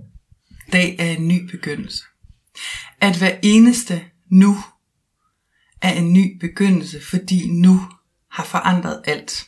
dag 0.73 0.97
er 0.99 1.11
en 1.11 1.28
ny 1.28 1.50
begyndelse. 1.50 2.04
At 3.00 3.19
hver 3.19 3.38
eneste 3.42 4.04
nu 4.31 4.57
er 5.81 5.92
en 5.92 6.12
ny 6.12 6.38
begyndelse, 6.40 7.00
fordi 7.00 7.50
nu 7.50 7.81
har 8.32 8.44
forandret 8.44 9.02
alt. 9.04 9.46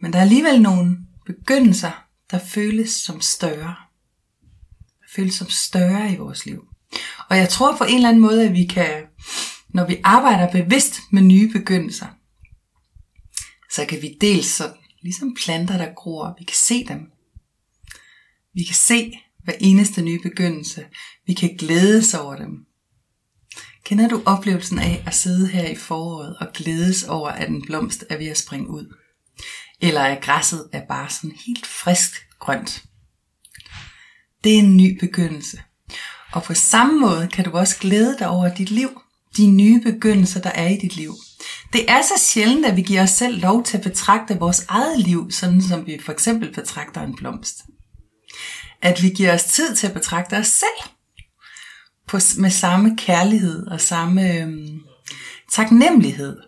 Men 0.00 0.12
der 0.12 0.18
er 0.18 0.22
alligevel 0.22 0.62
nogle 0.62 0.98
begyndelser, 1.26 2.04
der 2.30 2.38
føles 2.38 2.90
som 2.90 3.20
større. 3.20 3.76
Der 5.00 5.06
føles 5.16 5.34
som 5.34 5.48
større 5.48 6.12
i 6.12 6.16
vores 6.16 6.46
liv. 6.46 6.64
Og 7.28 7.36
jeg 7.36 7.48
tror 7.48 7.76
på 7.76 7.84
en 7.84 7.94
eller 7.94 8.08
anden 8.08 8.22
måde, 8.22 8.44
at 8.44 8.52
vi 8.52 8.66
kan, 8.66 9.02
når 9.68 9.86
vi 9.86 10.00
arbejder 10.04 10.52
bevidst 10.52 11.00
med 11.12 11.22
nye 11.22 11.52
begyndelser, 11.52 12.06
så 13.70 13.86
kan 13.86 14.02
vi 14.02 14.16
dels 14.20 14.46
sådan, 14.46 14.76
ligesom 15.02 15.34
planter, 15.44 15.78
der 15.78 15.94
gror, 15.94 16.34
vi 16.38 16.44
kan 16.44 16.56
se 16.56 16.84
dem. 16.84 17.00
Vi 18.54 18.64
kan 18.64 18.74
se 18.74 19.20
hver 19.44 19.54
eneste 19.60 20.02
nye 20.02 20.20
begyndelse. 20.22 20.86
Vi 21.26 21.34
kan 21.34 21.56
glædes 21.56 22.14
over 22.14 22.36
dem. 22.36 22.67
Kender 23.88 24.08
du 24.08 24.22
oplevelsen 24.26 24.78
af 24.78 25.02
at 25.06 25.14
sidde 25.14 25.48
her 25.48 25.68
i 25.68 25.76
foråret 25.76 26.36
og 26.40 26.46
glædes 26.54 27.04
over, 27.04 27.28
at 27.28 27.48
en 27.48 27.62
blomst 27.66 28.04
er 28.10 28.16
ved 28.16 28.26
at 28.26 28.38
springe 28.38 28.68
ud? 28.68 28.94
Eller 29.80 30.00
at 30.00 30.22
græsset 30.22 30.68
er 30.72 30.86
bare 30.88 31.10
sådan 31.10 31.36
helt 31.46 31.66
frisk 31.66 32.12
grønt? 32.38 32.84
Det 34.44 34.54
er 34.54 34.58
en 34.58 34.76
ny 34.76 34.98
begyndelse. 35.00 35.62
Og 36.32 36.42
på 36.42 36.54
samme 36.54 37.00
måde 37.00 37.28
kan 37.28 37.44
du 37.44 37.50
også 37.50 37.78
glæde 37.78 38.16
dig 38.18 38.28
over 38.28 38.54
dit 38.54 38.70
liv, 38.70 39.00
de 39.36 39.50
nye 39.50 39.80
begyndelser, 39.80 40.40
der 40.40 40.50
er 40.50 40.68
i 40.68 40.76
dit 40.76 40.96
liv. 40.96 41.14
Det 41.72 41.90
er 41.90 42.02
så 42.02 42.22
sjældent, 42.32 42.66
at 42.66 42.76
vi 42.76 42.82
giver 42.82 43.02
os 43.02 43.10
selv 43.10 43.40
lov 43.40 43.64
til 43.64 43.76
at 43.76 43.84
betragte 43.84 44.38
vores 44.38 44.64
eget 44.68 45.00
liv, 45.00 45.30
sådan 45.30 45.62
som 45.62 45.86
vi 45.86 45.98
for 46.04 46.12
eksempel 46.12 46.52
betragter 46.54 47.02
en 47.02 47.16
blomst. 47.16 47.56
At 48.82 49.02
vi 49.02 49.08
giver 49.08 49.34
os 49.34 49.44
tid 49.44 49.76
til 49.76 49.86
at 49.86 49.94
betragte 49.94 50.34
os 50.34 50.46
selv 50.46 50.92
på, 52.08 52.18
med 52.38 52.50
samme 52.50 52.96
kærlighed 52.96 53.66
og 53.66 53.80
samme 53.80 54.32
øh, 54.32 54.68
taknemmelighed, 55.52 56.40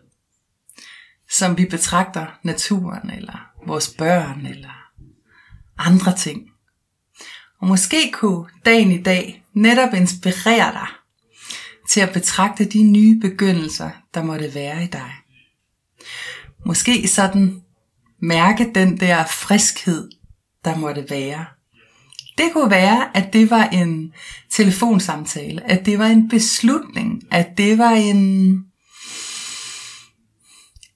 som 1.30 1.58
vi 1.58 1.64
betragter 1.64 2.26
naturen, 2.42 3.10
eller 3.10 3.50
vores 3.66 3.94
børn, 3.98 4.46
eller 4.46 4.92
andre 5.78 6.16
ting. 6.16 6.50
Og 7.60 7.68
måske 7.68 8.10
kunne 8.12 8.48
dagen 8.64 8.90
i 8.90 9.02
dag 9.02 9.44
netop 9.54 9.94
inspirere 9.94 10.72
dig 10.72 10.86
til 11.90 12.00
at 12.00 12.12
betragte 12.12 12.64
de 12.64 12.82
nye 12.82 13.20
begyndelser, 13.20 13.90
der 14.14 14.22
måtte 14.22 14.54
være 14.54 14.84
i 14.84 14.86
dig. 14.86 15.12
Måske 16.66 17.08
sådan 17.08 17.62
mærke 18.22 18.70
den 18.74 19.00
der 19.00 19.24
friskhed, 19.26 20.10
der 20.64 20.76
måtte 20.76 21.06
være. 21.10 21.46
Det 22.40 22.52
kunne 22.52 22.70
være, 22.70 23.16
at 23.16 23.32
det 23.32 23.50
var 23.50 23.64
en 23.64 24.12
telefonsamtale, 24.50 25.70
at 25.70 25.86
det 25.86 25.98
var 25.98 26.06
en 26.06 26.28
beslutning, 26.28 27.22
at 27.30 27.48
det 27.56 27.78
var 27.78 27.90
en 27.90 28.52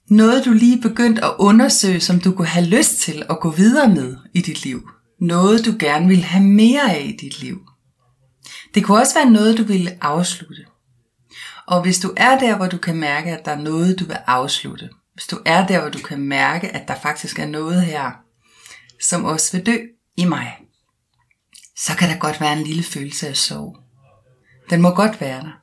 noget 0.09 0.45
du 0.45 0.53
lige 0.53 0.81
begyndte 0.81 1.25
at 1.25 1.33
undersøge, 1.39 1.99
som 1.99 2.19
du 2.19 2.31
kunne 2.31 2.47
have 2.47 2.65
lyst 2.65 2.97
til 2.97 3.23
at 3.29 3.39
gå 3.39 3.51
videre 3.51 3.89
med 3.89 4.17
i 4.33 4.41
dit 4.41 4.63
liv. 4.63 4.89
Noget 5.21 5.65
du 5.65 5.75
gerne 5.79 6.07
vil 6.07 6.23
have 6.23 6.43
mere 6.43 6.95
af 6.95 7.05
i 7.05 7.11
dit 7.11 7.41
liv. 7.41 7.61
Det 8.73 8.83
kunne 8.83 8.99
også 8.99 9.13
være 9.13 9.31
noget, 9.31 9.57
du 9.57 9.63
ville 9.63 10.03
afslutte. 10.03 10.65
Og 11.67 11.81
hvis 11.81 11.99
du 11.99 12.13
er 12.17 12.39
der, 12.39 12.57
hvor 12.57 12.67
du 12.67 12.77
kan 12.77 12.95
mærke, 12.95 13.31
at 13.31 13.45
der 13.45 13.51
er 13.51 13.61
noget, 13.61 13.99
du 13.99 14.05
vil 14.05 14.17
afslutte, 14.27 14.89
hvis 15.13 15.27
du 15.27 15.37
er 15.45 15.67
der, 15.67 15.81
hvor 15.81 15.89
du 15.89 15.99
kan 15.99 16.19
mærke, 16.19 16.69
at 16.69 16.87
der 16.87 16.95
faktisk 17.01 17.39
er 17.39 17.47
noget 17.47 17.81
her, 17.81 18.11
som 19.09 19.25
også 19.25 19.57
vil 19.57 19.65
dø 19.65 19.77
i 20.17 20.25
mig, 20.25 20.64
så 21.77 21.95
kan 21.97 22.09
der 22.09 22.17
godt 22.17 22.41
være 22.41 22.53
en 22.53 22.63
lille 22.63 22.83
følelse 22.83 23.27
af 23.27 23.37
sorg. 23.37 23.77
Den 24.69 24.81
må 24.81 24.89
godt 24.89 25.21
være 25.21 25.41
der. 25.41 25.61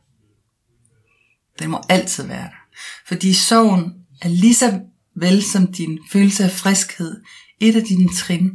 Den 1.58 1.70
må 1.70 1.82
altid 1.88 2.26
være 2.26 2.44
der. 2.44 2.62
Fordi 3.06 3.32
sorgen 3.32 3.94
er 4.22 4.28
lige 4.28 4.54
så 4.54 4.80
vel 5.16 5.42
som 5.42 5.72
din 5.72 5.98
følelse 6.12 6.44
af 6.44 6.50
friskhed 6.50 7.22
et 7.60 7.76
af 7.76 7.82
dine 7.82 8.14
trin 8.14 8.50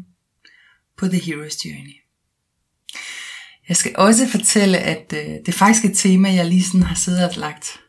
på 0.98 1.08
The 1.08 1.18
Hero's 1.18 1.66
Journey. 1.66 1.96
Jeg 3.70 3.78
skal 3.78 3.92
også 3.96 4.28
fortælle, 4.28 4.78
at 4.78 5.14
øh, 5.14 5.26
det 5.26 5.48
er 5.48 5.52
faktisk 5.52 5.86
et 5.86 5.98
tema, 5.98 6.34
jeg 6.34 6.46
lige 6.46 6.64
sådan 6.64 6.84
har 6.84 6.96
siddet 6.96 7.30
og 7.30 7.36
lagt 7.36 7.80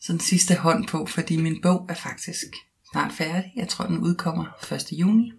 sådan 0.00 0.20
sidste 0.20 0.54
hånd 0.54 0.88
på, 0.88 1.06
fordi 1.06 1.36
min 1.36 1.60
bog 1.62 1.86
er 1.88 1.94
faktisk 1.94 2.44
snart 2.92 3.12
færdig. 3.12 3.52
Jeg 3.56 3.68
tror, 3.68 3.86
den 3.86 3.98
udkommer 3.98 4.72
1. 4.72 4.86
juni. 4.92 5.32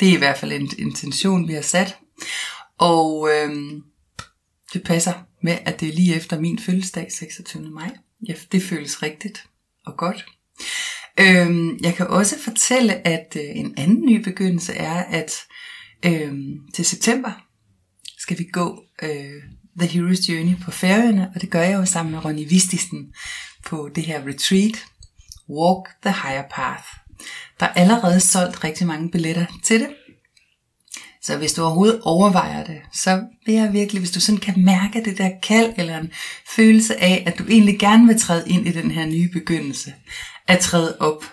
Det 0.00 0.08
er 0.08 0.12
i 0.12 0.18
hvert 0.18 0.38
fald 0.38 0.52
en 0.52 0.70
intention, 0.78 1.48
vi 1.48 1.52
har 1.52 1.62
sat. 1.62 1.96
Og 2.78 3.28
øhm, 3.30 3.82
det 4.72 4.82
passer 4.82 5.12
med, 5.42 5.58
at 5.64 5.80
det 5.80 5.88
er 5.88 5.92
lige 5.92 6.14
efter 6.14 6.40
min 6.40 6.58
fødselsdag, 6.58 7.12
26. 7.12 7.70
maj. 7.70 7.90
Ja, 8.28 8.34
det 8.52 8.62
føles 8.62 9.02
rigtigt 9.02 9.44
og 9.86 9.96
godt. 9.96 10.26
Øhm, 11.20 11.78
jeg 11.82 11.94
kan 11.94 12.06
også 12.06 12.38
fortælle, 12.38 13.06
at 13.06 13.36
øh, 13.36 13.56
en 13.56 13.74
anden 13.76 14.06
ny 14.06 14.22
begyndelse 14.22 14.72
er, 14.72 15.02
at 15.02 15.32
øhm, 16.06 16.58
til 16.74 16.84
september 16.84 17.46
skal 18.18 18.38
vi 18.38 18.44
gå 18.52 18.84
øh, 19.02 19.42
The 19.78 19.88
Hero's 19.88 20.32
Journey 20.32 20.56
på 20.64 20.70
færøerne, 20.70 21.32
og 21.34 21.40
det 21.40 21.50
gør 21.50 21.62
jeg 21.62 21.74
jo 21.74 21.84
sammen 21.84 22.12
med 22.12 22.24
Ronny 22.24 22.48
Vistisen 22.48 23.14
på 23.66 23.90
det 23.94 24.04
her 24.04 24.26
retreat, 24.26 24.84
Walk 25.48 25.88
the 26.02 26.14
Higher 26.22 26.48
Path. 26.50 26.84
Der 27.60 27.66
er 27.66 27.72
allerede 27.72 28.20
solgt 28.20 28.64
rigtig 28.64 28.86
mange 28.86 29.10
billetter 29.10 29.46
til 29.64 29.80
det, 29.80 29.88
så 31.22 31.36
hvis 31.36 31.52
du 31.52 31.62
overhovedet 31.62 32.00
overvejer 32.02 32.64
det, 32.64 32.80
så 32.92 33.22
vil 33.46 33.54
jeg 33.54 33.72
virkelig, 33.72 34.00
hvis 34.00 34.10
du 34.10 34.20
sådan 34.20 34.40
kan 34.40 34.64
mærke 34.64 35.04
det 35.04 35.18
der 35.18 35.30
kald 35.42 35.72
eller 35.76 35.98
en 35.98 36.10
følelse 36.56 37.00
af, 37.00 37.22
at 37.26 37.38
du 37.38 37.44
egentlig 37.48 37.78
gerne 37.78 38.06
vil 38.06 38.20
træde 38.20 38.48
ind 38.48 38.68
i 38.68 38.72
den 38.72 38.90
her 38.90 39.06
nye 39.06 39.28
begyndelse, 39.32 39.94
at 40.48 40.58
træde 40.58 40.96
op 41.00 41.24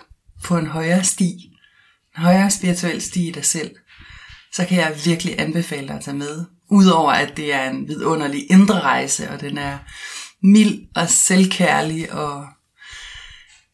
på 0.44 0.58
en 0.58 0.66
højere 0.66 1.04
sti, 1.04 1.32
en 2.16 2.22
højere 2.22 2.50
spirituel 2.50 3.02
sti 3.02 3.28
i 3.28 3.32
dig 3.32 3.44
selv, 3.44 3.70
så 4.52 4.64
kan 4.64 4.78
jeg 4.78 5.00
virkelig 5.04 5.40
anbefale 5.40 5.88
dig 5.88 5.96
at 5.96 6.04
tage 6.04 6.16
med. 6.16 6.44
Udover 6.70 7.12
at 7.12 7.36
det 7.36 7.54
er 7.54 7.70
en 7.70 7.88
vidunderlig 7.88 8.50
indre 8.50 8.80
rejse, 8.80 9.30
og 9.30 9.40
den 9.40 9.58
er 9.58 9.78
mild 10.42 10.80
og 10.96 11.08
selvkærlig, 11.08 12.12
og 12.12 12.46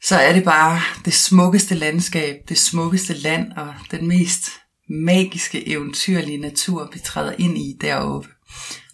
så 0.05 0.17
er 0.17 0.33
det 0.33 0.45
bare 0.45 0.81
det 1.05 1.15
smukkeste 1.15 1.75
landskab, 1.75 2.37
det 2.49 2.59
smukkeste 2.59 3.15
land, 3.15 3.53
og 3.53 3.75
den 3.91 4.09
mest 4.09 4.51
magiske, 4.91 5.69
eventyrlige 5.69 6.39
natur, 6.39 6.91
vi 6.93 6.99
træder 6.99 7.35
ind 7.39 7.59
i 7.59 7.77
deroppe. 7.81 8.29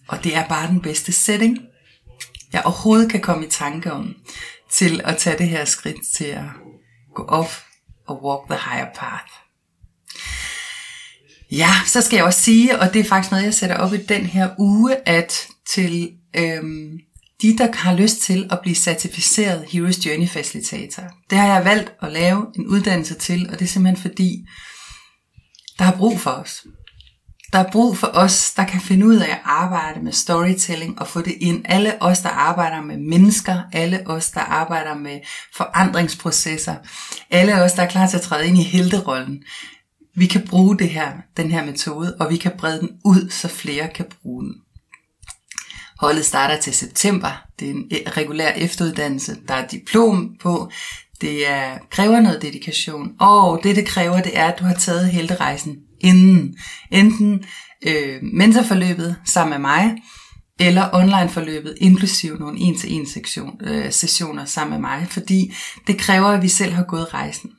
Og 0.09 0.24
det 0.24 0.37
er 0.37 0.48
bare 0.48 0.68
den 0.68 0.81
bedste 0.81 1.12
setting, 1.12 1.59
jeg 2.53 2.62
overhovedet 2.64 3.11
kan 3.11 3.20
komme 3.20 3.46
i 3.46 3.50
tanke 3.50 3.92
om, 3.92 4.14
til 4.72 5.00
at 5.05 5.16
tage 5.16 5.38
det 5.38 5.48
her 5.48 5.64
skridt 5.64 6.07
til 6.16 6.24
at 6.24 6.44
gå 7.14 7.24
op 7.24 7.50
og 8.07 8.24
walk 8.24 8.50
the 8.50 8.70
higher 8.70 8.92
path. 8.94 9.33
Ja, 11.53 11.70
så 11.87 12.00
skal 12.00 12.16
jeg 12.16 12.24
også 12.24 12.40
sige, 12.40 12.79
og 12.79 12.94
det 12.94 13.00
er 13.00 13.05
faktisk 13.05 13.31
noget, 13.31 13.44
jeg 13.44 13.55
sætter 13.55 13.76
op 13.76 13.92
i 13.94 13.96
den 13.96 14.26
her 14.26 14.50
uge, 14.59 15.09
at 15.09 15.48
til 15.68 16.12
øhm, 16.37 16.98
de, 17.42 17.59
der 17.59 17.76
har 17.76 17.96
lyst 17.96 18.20
til 18.20 18.48
at 18.50 18.59
blive 18.62 18.74
certificeret 18.74 19.64
Heroes 19.68 20.07
Journey 20.07 20.29
Facilitator, 20.29 21.03
det 21.31 21.38
har 21.38 21.55
jeg 21.55 21.64
valgt 21.64 21.92
at 22.03 22.12
lave 22.12 22.46
en 22.57 22.66
uddannelse 22.66 23.14
til, 23.14 23.48
og 23.53 23.59
det 23.59 23.64
er 23.64 23.68
simpelthen 23.68 24.11
fordi, 24.11 24.46
der 25.81 25.87
er 25.87 25.97
brug 25.97 26.21
for 26.21 26.31
os. 26.31 26.66
Der 27.53 27.59
er 27.59 27.71
brug 27.73 27.97
for 27.97 28.07
os, 28.07 28.53
der 28.57 28.64
kan 28.64 28.81
finde 28.81 29.07
ud 29.07 29.16
af 29.16 29.31
at 29.31 29.40
arbejde 29.45 30.01
med 30.01 30.12
storytelling 30.12 31.01
og 31.01 31.07
få 31.09 31.21
det 31.21 31.35
ind. 31.40 31.62
Alle 31.64 32.03
os, 32.03 32.19
der 32.19 32.29
arbejder 32.29 32.81
med 32.81 32.97
mennesker, 32.97 33.62
alle 33.73 34.07
os, 34.07 34.31
der 34.31 34.40
arbejder 34.40 34.95
med 34.95 35.21
forandringsprocesser, 35.57 36.77
alle 37.31 37.62
os, 37.62 37.73
der 37.73 37.83
er 37.83 37.90
klar 37.90 38.07
til 38.07 38.16
at 38.16 38.23
træde 38.23 38.47
ind 38.47 38.59
i 38.59 38.62
helterollen. 38.62 39.43
Vi 40.16 40.27
kan 40.27 40.47
bruge 40.47 40.79
det 40.79 40.90
her, 40.90 41.12
den 41.37 41.51
her 41.51 41.64
metode, 41.64 42.16
og 42.21 42.31
vi 42.31 42.37
kan 42.37 42.53
brede 42.59 42.81
den 42.81 42.90
ud, 43.05 43.31
så 43.31 43.49
flere 43.49 43.88
kan 43.88 44.07
bruge 44.23 44.45
den. 44.45 44.55
Holdet 46.01 46.25
starter 46.25 46.61
til 46.61 46.75
september. 46.75 47.43
Det 47.59 47.71
er 47.71 47.75
en 47.75 47.85
e- 47.93 48.11
regulær 48.16 48.51
efteruddannelse. 48.51 49.37
Der 49.49 49.55
er 49.55 49.66
diplom 49.66 50.37
på. 50.40 50.71
Det 51.20 51.48
er, 51.48 51.78
kræver 51.90 52.20
noget 52.20 52.42
dedikation. 52.42 53.12
Og 53.20 53.61
det, 53.62 53.76
det 53.76 53.87
kræver, 53.87 54.20
det 54.20 54.38
er, 54.38 54.46
at 54.46 54.59
du 54.59 54.64
har 54.64 54.74
taget 54.74 55.09
helterejsen 55.09 55.76
inden. 56.00 56.56
Enten 56.90 57.44
øh, 57.87 58.22
mentorforløbet 58.22 59.16
sammen 59.24 59.50
med 59.50 59.59
mig, 59.59 59.96
eller 60.61 60.88
online-forløbet, 60.92 61.76
inklusive 61.80 62.38
nogle 62.38 62.61
en-til-en 62.61 63.06
sektion, 63.06 63.61
øh, 63.64 63.92
sessioner 63.92 64.44
sammen 64.44 64.80
med 64.80 64.90
mig, 64.90 65.06
fordi 65.11 65.54
det 65.87 65.98
kræver, 65.98 66.26
at 66.26 66.42
vi 66.42 66.48
selv 66.48 66.72
har 66.72 66.85
gået 66.85 67.14
rejsen. 67.14 67.50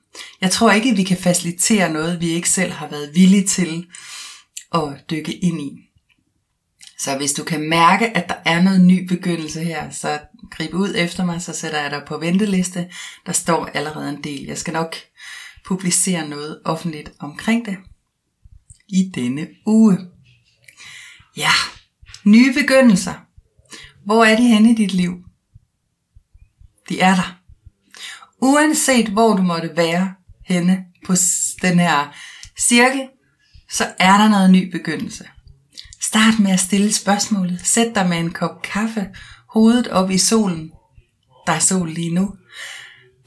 Jeg 0.42 0.52
tror 0.52 0.72
ikke, 0.72 0.90
at 0.90 0.98
vi 0.98 1.04
kan 1.04 1.18
facilitere 1.18 1.94
noget, 1.94 2.22
vi 2.22 2.30
ikke 2.30 2.50
selv 2.50 2.72
har 2.72 2.88
været 2.88 3.12
villige 3.14 3.48
til 3.48 3.86
at 4.76 4.82
dykke 5.10 5.34
ind 5.34 5.62
i. 5.62 5.72
Så 7.00 7.18
hvis 7.18 7.34
du 7.34 7.44
kan 7.44 7.70
mærke, 7.70 8.18
at 8.18 8.30
der 8.30 8.36
er 8.46 8.62
noget 8.62 8.82
ny 8.82 9.08
begyndelse 9.08 9.64
her, 9.64 9.90
så 9.90 10.20
grib 10.52 10.74
ud 10.74 10.94
efter 10.96 11.26
mig, 11.26 11.42
så 11.42 11.54
sætter 11.54 11.82
jeg 11.82 11.92
dig 11.92 12.04
på 12.08 12.18
venteliste. 12.18 12.90
Der 13.26 13.32
står 13.32 13.66
allerede 13.66 14.10
en 14.10 14.24
del. 14.24 14.46
Jeg 14.46 14.58
skal 14.58 14.74
nok 14.74 14.96
publicere 15.66 16.28
noget 16.28 16.62
offentligt 16.66 17.12
omkring 17.20 17.66
det 17.66 17.78
i 18.90 19.12
denne 19.16 19.48
uge. 19.66 20.00
Ja, 21.38 21.52
nye 22.26 22.54
begyndelser. 22.54 23.14
Hvor 24.06 24.26
er 24.26 24.36
de 24.36 24.48
henne 24.48 24.72
i 24.72 24.76
dit 24.76 24.94
liv? 24.94 25.14
De 26.90 27.02
er 27.02 27.16
der. 27.16 27.38
Uanset 28.42 29.08
hvor 29.08 29.36
du 29.36 29.42
måtte 29.42 29.72
være 29.76 30.14
henne 30.46 30.86
på 31.06 31.14
den 31.62 31.80
her 31.80 32.16
cirkel, 32.60 33.08
så 33.70 33.94
er 34.00 34.18
der 34.18 34.30
noget 34.30 34.52
ny 34.52 34.72
begyndelse. 34.72 35.26
Start 36.02 36.40
med 36.40 36.52
at 36.52 36.60
stille 36.60 36.94
spørgsmålet. 36.94 37.62
Sæt 37.64 37.96
dig 37.96 38.10
med 38.10 38.18
en 38.18 38.32
kop 38.32 38.62
kaffe, 38.62 39.10
hovedet 39.54 39.88
op 39.88 40.10
i 40.10 40.18
solen. 40.18 40.72
Der 41.48 41.54
er 41.54 41.60
sol 41.60 41.90
lige 41.90 42.14
nu. 42.14 42.36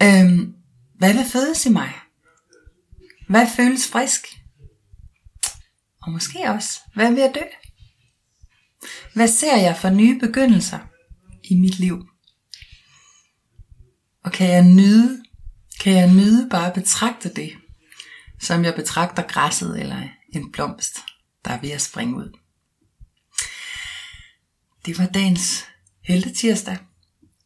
Øhm, 0.03 0.55
hvad 0.99 1.15
vil 1.15 1.25
fødes 1.33 1.67
i 1.67 1.69
mig? 1.69 1.93
Hvad 3.29 3.47
føles 3.57 3.89
frisk? 3.89 4.27
Og 6.03 6.13
måske 6.13 6.39
også, 6.49 6.81
hvad 6.95 7.11
vil 7.13 7.21
jeg 7.21 7.33
dø? 7.35 7.41
Hvad 9.15 9.29
ser 9.29 9.57
jeg 9.57 9.77
for 9.77 9.91
nye 9.91 10.19
begyndelser 10.19 10.79
i 11.45 11.55
mit 11.55 11.79
liv? 11.79 12.07
Og 14.25 14.33
kan 14.33 14.49
jeg 14.49 14.65
nyde, 14.65 15.25
kan 15.81 15.93
jeg 15.93 16.13
nyde 16.15 16.49
bare 16.51 16.73
betragte 16.75 17.35
det, 17.35 17.53
som 18.41 18.65
jeg 18.65 18.75
betragter 18.75 19.23
græsset 19.23 19.81
eller 19.81 20.09
en 20.35 20.53
blomst, 20.53 20.99
der 21.45 21.51
er 21.51 21.61
ved 21.61 21.71
at 21.71 21.83
springe 21.83 22.17
ud. 22.17 22.39
Det 24.87 24.99
var 24.99 25.07
dagens 25.07 25.67
tirsdag, 26.35 26.77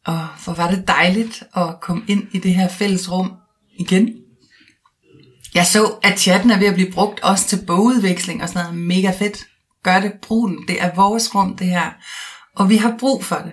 og 0.05 0.27
hvor 0.43 0.53
var 0.53 0.71
det 0.71 0.87
dejligt 0.87 1.43
at 1.55 1.79
komme 1.81 2.03
ind 2.07 2.23
i 2.31 2.39
det 2.39 2.55
her 2.55 2.67
fælles 2.67 3.11
rum 3.11 3.31
igen. 3.79 4.15
Jeg 5.53 5.65
så, 5.65 5.85
at 6.03 6.19
chatten 6.19 6.51
er 6.51 6.59
ved 6.59 6.67
at 6.67 6.73
blive 6.73 6.91
brugt 6.91 7.19
også 7.19 7.47
til 7.47 7.65
bogudveksling 7.65 8.43
og 8.43 8.49
sådan 8.49 8.63
noget. 8.63 8.79
Mega 8.79 9.11
fedt. 9.11 9.45
Gør 9.83 9.99
det, 9.99 10.13
brug 10.21 10.49
den. 10.49 10.67
Det 10.67 10.81
er 10.81 10.95
vores 10.95 11.35
rum, 11.35 11.57
det 11.57 11.67
her. 11.67 11.91
Og 12.55 12.69
vi 12.69 12.77
har 12.77 12.95
brug 12.99 13.25
for 13.25 13.35
det. 13.35 13.51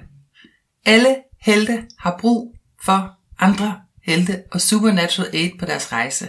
Alle 0.84 1.16
helte 1.40 1.84
har 1.98 2.16
brug 2.20 2.54
for 2.84 3.10
andre 3.38 3.80
helte 4.04 4.42
og 4.52 4.60
supernatural 4.60 5.30
aid 5.32 5.50
på 5.58 5.66
deres 5.66 5.92
rejse. 5.92 6.28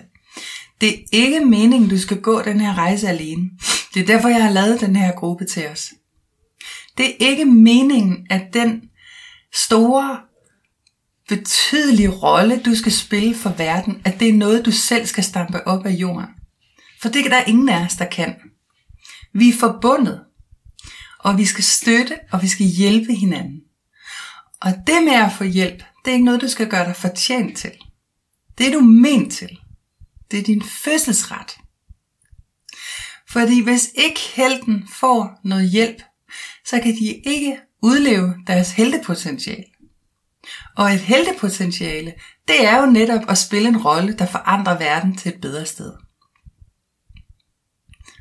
Det 0.81 0.93
er 0.93 1.03
ikke 1.11 1.45
meningen, 1.45 1.89
du 1.89 1.97
skal 1.97 2.21
gå 2.21 2.41
den 2.41 2.61
her 2.61 2.77
rejse 2.77 3.07
alene. 3.07 3.49
Det 3.93 4.01
er 4.01 4.05
derfor, 4.05 4.27
jeg 4.27 4.43
har 4.43 4.51
lavet 4.51 4.81
den 4.81 4.95
her 4.95 5.11
gruppe 5.11 5.45
til 5.45 5.67
os. 5.67 5.93
Det 6.97 7.05
er 7.05 7.15
ikke 7.19 7.45
meningen, 7.45 8.27
at 8.29 8.53
den 8.53 8.81
store, 9.53 10.19
betydelige 11.27 12.09
rolle, 12.09 12.61
du 12.63 12.75
skal 12.75 12.91
spille 12.91 13.35
for 13.35 13.49
verden, 13.49 14.01
at 14.05 14.19
det 14.19 14.29
er 14.29 14.33
noget, 14.33 14.65
du 14.65 14.71
selv 14.71 15.05
skal 15.05 15.23
stampe 15.23 15.67
op 15.67 15.85
af 15.85 15.91
jorden. 15.91 16.29
For 17.01 17.09
det 17.09 17.25
er 17.25 17.29
der 17.29 17.43
ingen 17.43 17.69
af 17.69 17.85
os, 17.85 17.95
der 17.95 18.05
kan. 18.05 18.35
Vi 19.33 19.49
er 19.49 19.53
forbundet, 19.59 20.23
og 21.19 21.37
vi 21.37 21.45
skal 21.45 21.63
støtte, 21.63 22.19
og 22.31 22.41
vi 22.41 22.47
skal 22.47 22.65
hjælpe 22.65 23.13
hinanden. 23.13 23.61
Og 24.61 24.71
det 24.87 25.03
med 25.03 25.13
at 25.13 25.31
få 25.37 25.43
hjælp, 25.43 25.83
det 26.05 26.11
er 26.11 26.13
ikke 26.13 26.25
noget, 26.25 26.41
du 26.41 26.47
skal 26.47 26.69
gøre 26.69 26.85
dig 26.85 26.95
fortjent 26.95 27.57
til. 27.57 27.71
Det 28.57 28.67
er 28.67 28.71
du 28.71 28.79
ment 28.79 29.33
til. 29.33 29.59
Det 30.31 30.39
er 30.39 30.43
din 30.43 30.63
fødselsret. 30.63 31.57
Fordi 33.29 33.63
hvis 33.63 33.89
ikke 33.95 34.19
helten 34.35 34.87
får 34.99 35.39
noget 35.43 35.69
hjælp, 35.69 36.01
så 36.69 36.79
kan 36.83 36.95
de 36.95 37.21
ikke 37.25 37.59
udleve 37.83 38.35
deres 38.47 38.71
heltepotentiale. 38.71 39.65
Og 40.75 40.91
et 40.91 40.99
heltepotentiale, 40.99 42.13
det 42.47 42.65
er 42.65 42.81
jo 42.81 42.91
netop 42.91 43.21
at 43.29 43.37
spille 43.37 43.69
en 43.69 43.85
rolle, 43.85 44.13
der 44.17 44.25
forandrer 44.25 44.77
verden 44.77 45.17
til 45.17 45.33
et 45.33 45.41
bedre 45.41 45.65
sted. 45.65 45.93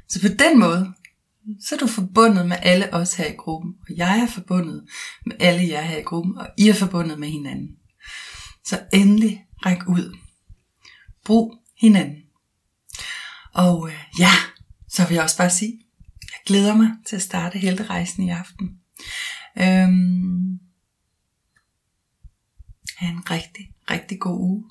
Så 0.09 0.21
på 0.21 0.29
den 0.29 0.59
måde, 0.59 0.95
så 1.61 1.75
er 1.75 1.79
du 1.79 1.87
forbundet 1.87 2.49
med 2.49 2.57
alle 2.63 2.95
os 2.95 3.15
her 3.15 3.27
i 3.27 3.37
gruppen, 3.37 3.75
og 3.89 3.97
jeg 3.97 4.21
er 4.21 4.27
forbundet 4.27 4.85
med 5.27 5.37
alle 5.41 5.69
jer 5.69 5.81
her 5.81 5.99
i 5.99 6.03
gruppen, 6.03 6.39
og 6.39 6.49
I 6.59 6.69
er 6.69 6.75
forbundet 6.75 7.19
med 7.19 7.29
hinanden. 7.29 7.69
Så 8.65 8.81
endelig 8.93 9.45
ræk 9.67 9.89
ud. 9.89 10.17
Brug 11.25 11.55
hinanden. 11.81 12.17
Og 13.55 13.89
øh, 13.89 14.05
ja, 14.19 14.31
så 14.89 15.07
vil 15.07 15.15
jeg 15.15 15.23
også 15.23 15.37
bare 15.37 15.51
sige, 15.51 15.86
glæder 16.47 16.77
mig 16.77 16.89
til 17.07 17.17
at 17.17 17.23
starte 17.23 17.59
helterejsen 17.59 18.23
i 18.23 18.31
aften. 18.31 18.79
Øhm, 19.59 20.59
have 22.97 23.13
en 23.13 23.31
rigtig, 23.31 23.73
rigtig 23.91 24.21
god 24.21 24.41
uge. 24.41 24.65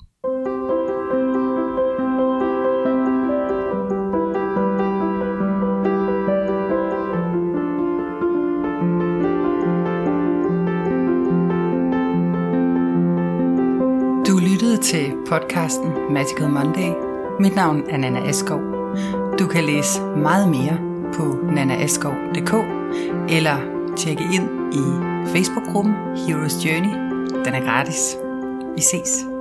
Du 14.26 14.38
lyttede 14.38 14.82
til 14.82 15.14
podcasten 15.28 16.12
Magical 16.12 16.48
Monday. 16.48 16.92
Mit 17.40 17.54
navn 17.54 17.90
er 17.90 17.96
Nana 17.96 18.28
Eskov. 18.28 18.60
Du 19.38 19.46
kan 19.46 19.64
læse 19.64 20.00
meget 20.02 20.48
mere 20.48 20.85
på 21.16 21.38
nanaeskov.dk 21.52 22.52
eller 23.28 23.56
tjekke 23.96 24.24
ind 24.32 24.74
i 24.74 24.84
Facebook-gruppen 25.32 25.94
Heroes 26.16 26.64
Journey. 26.64 26.92
Den 27.44 27.54
er 27.54 27.64
gratis. 27.64 28.16
Vi 28.76 28.82
ses. 28.82 29.35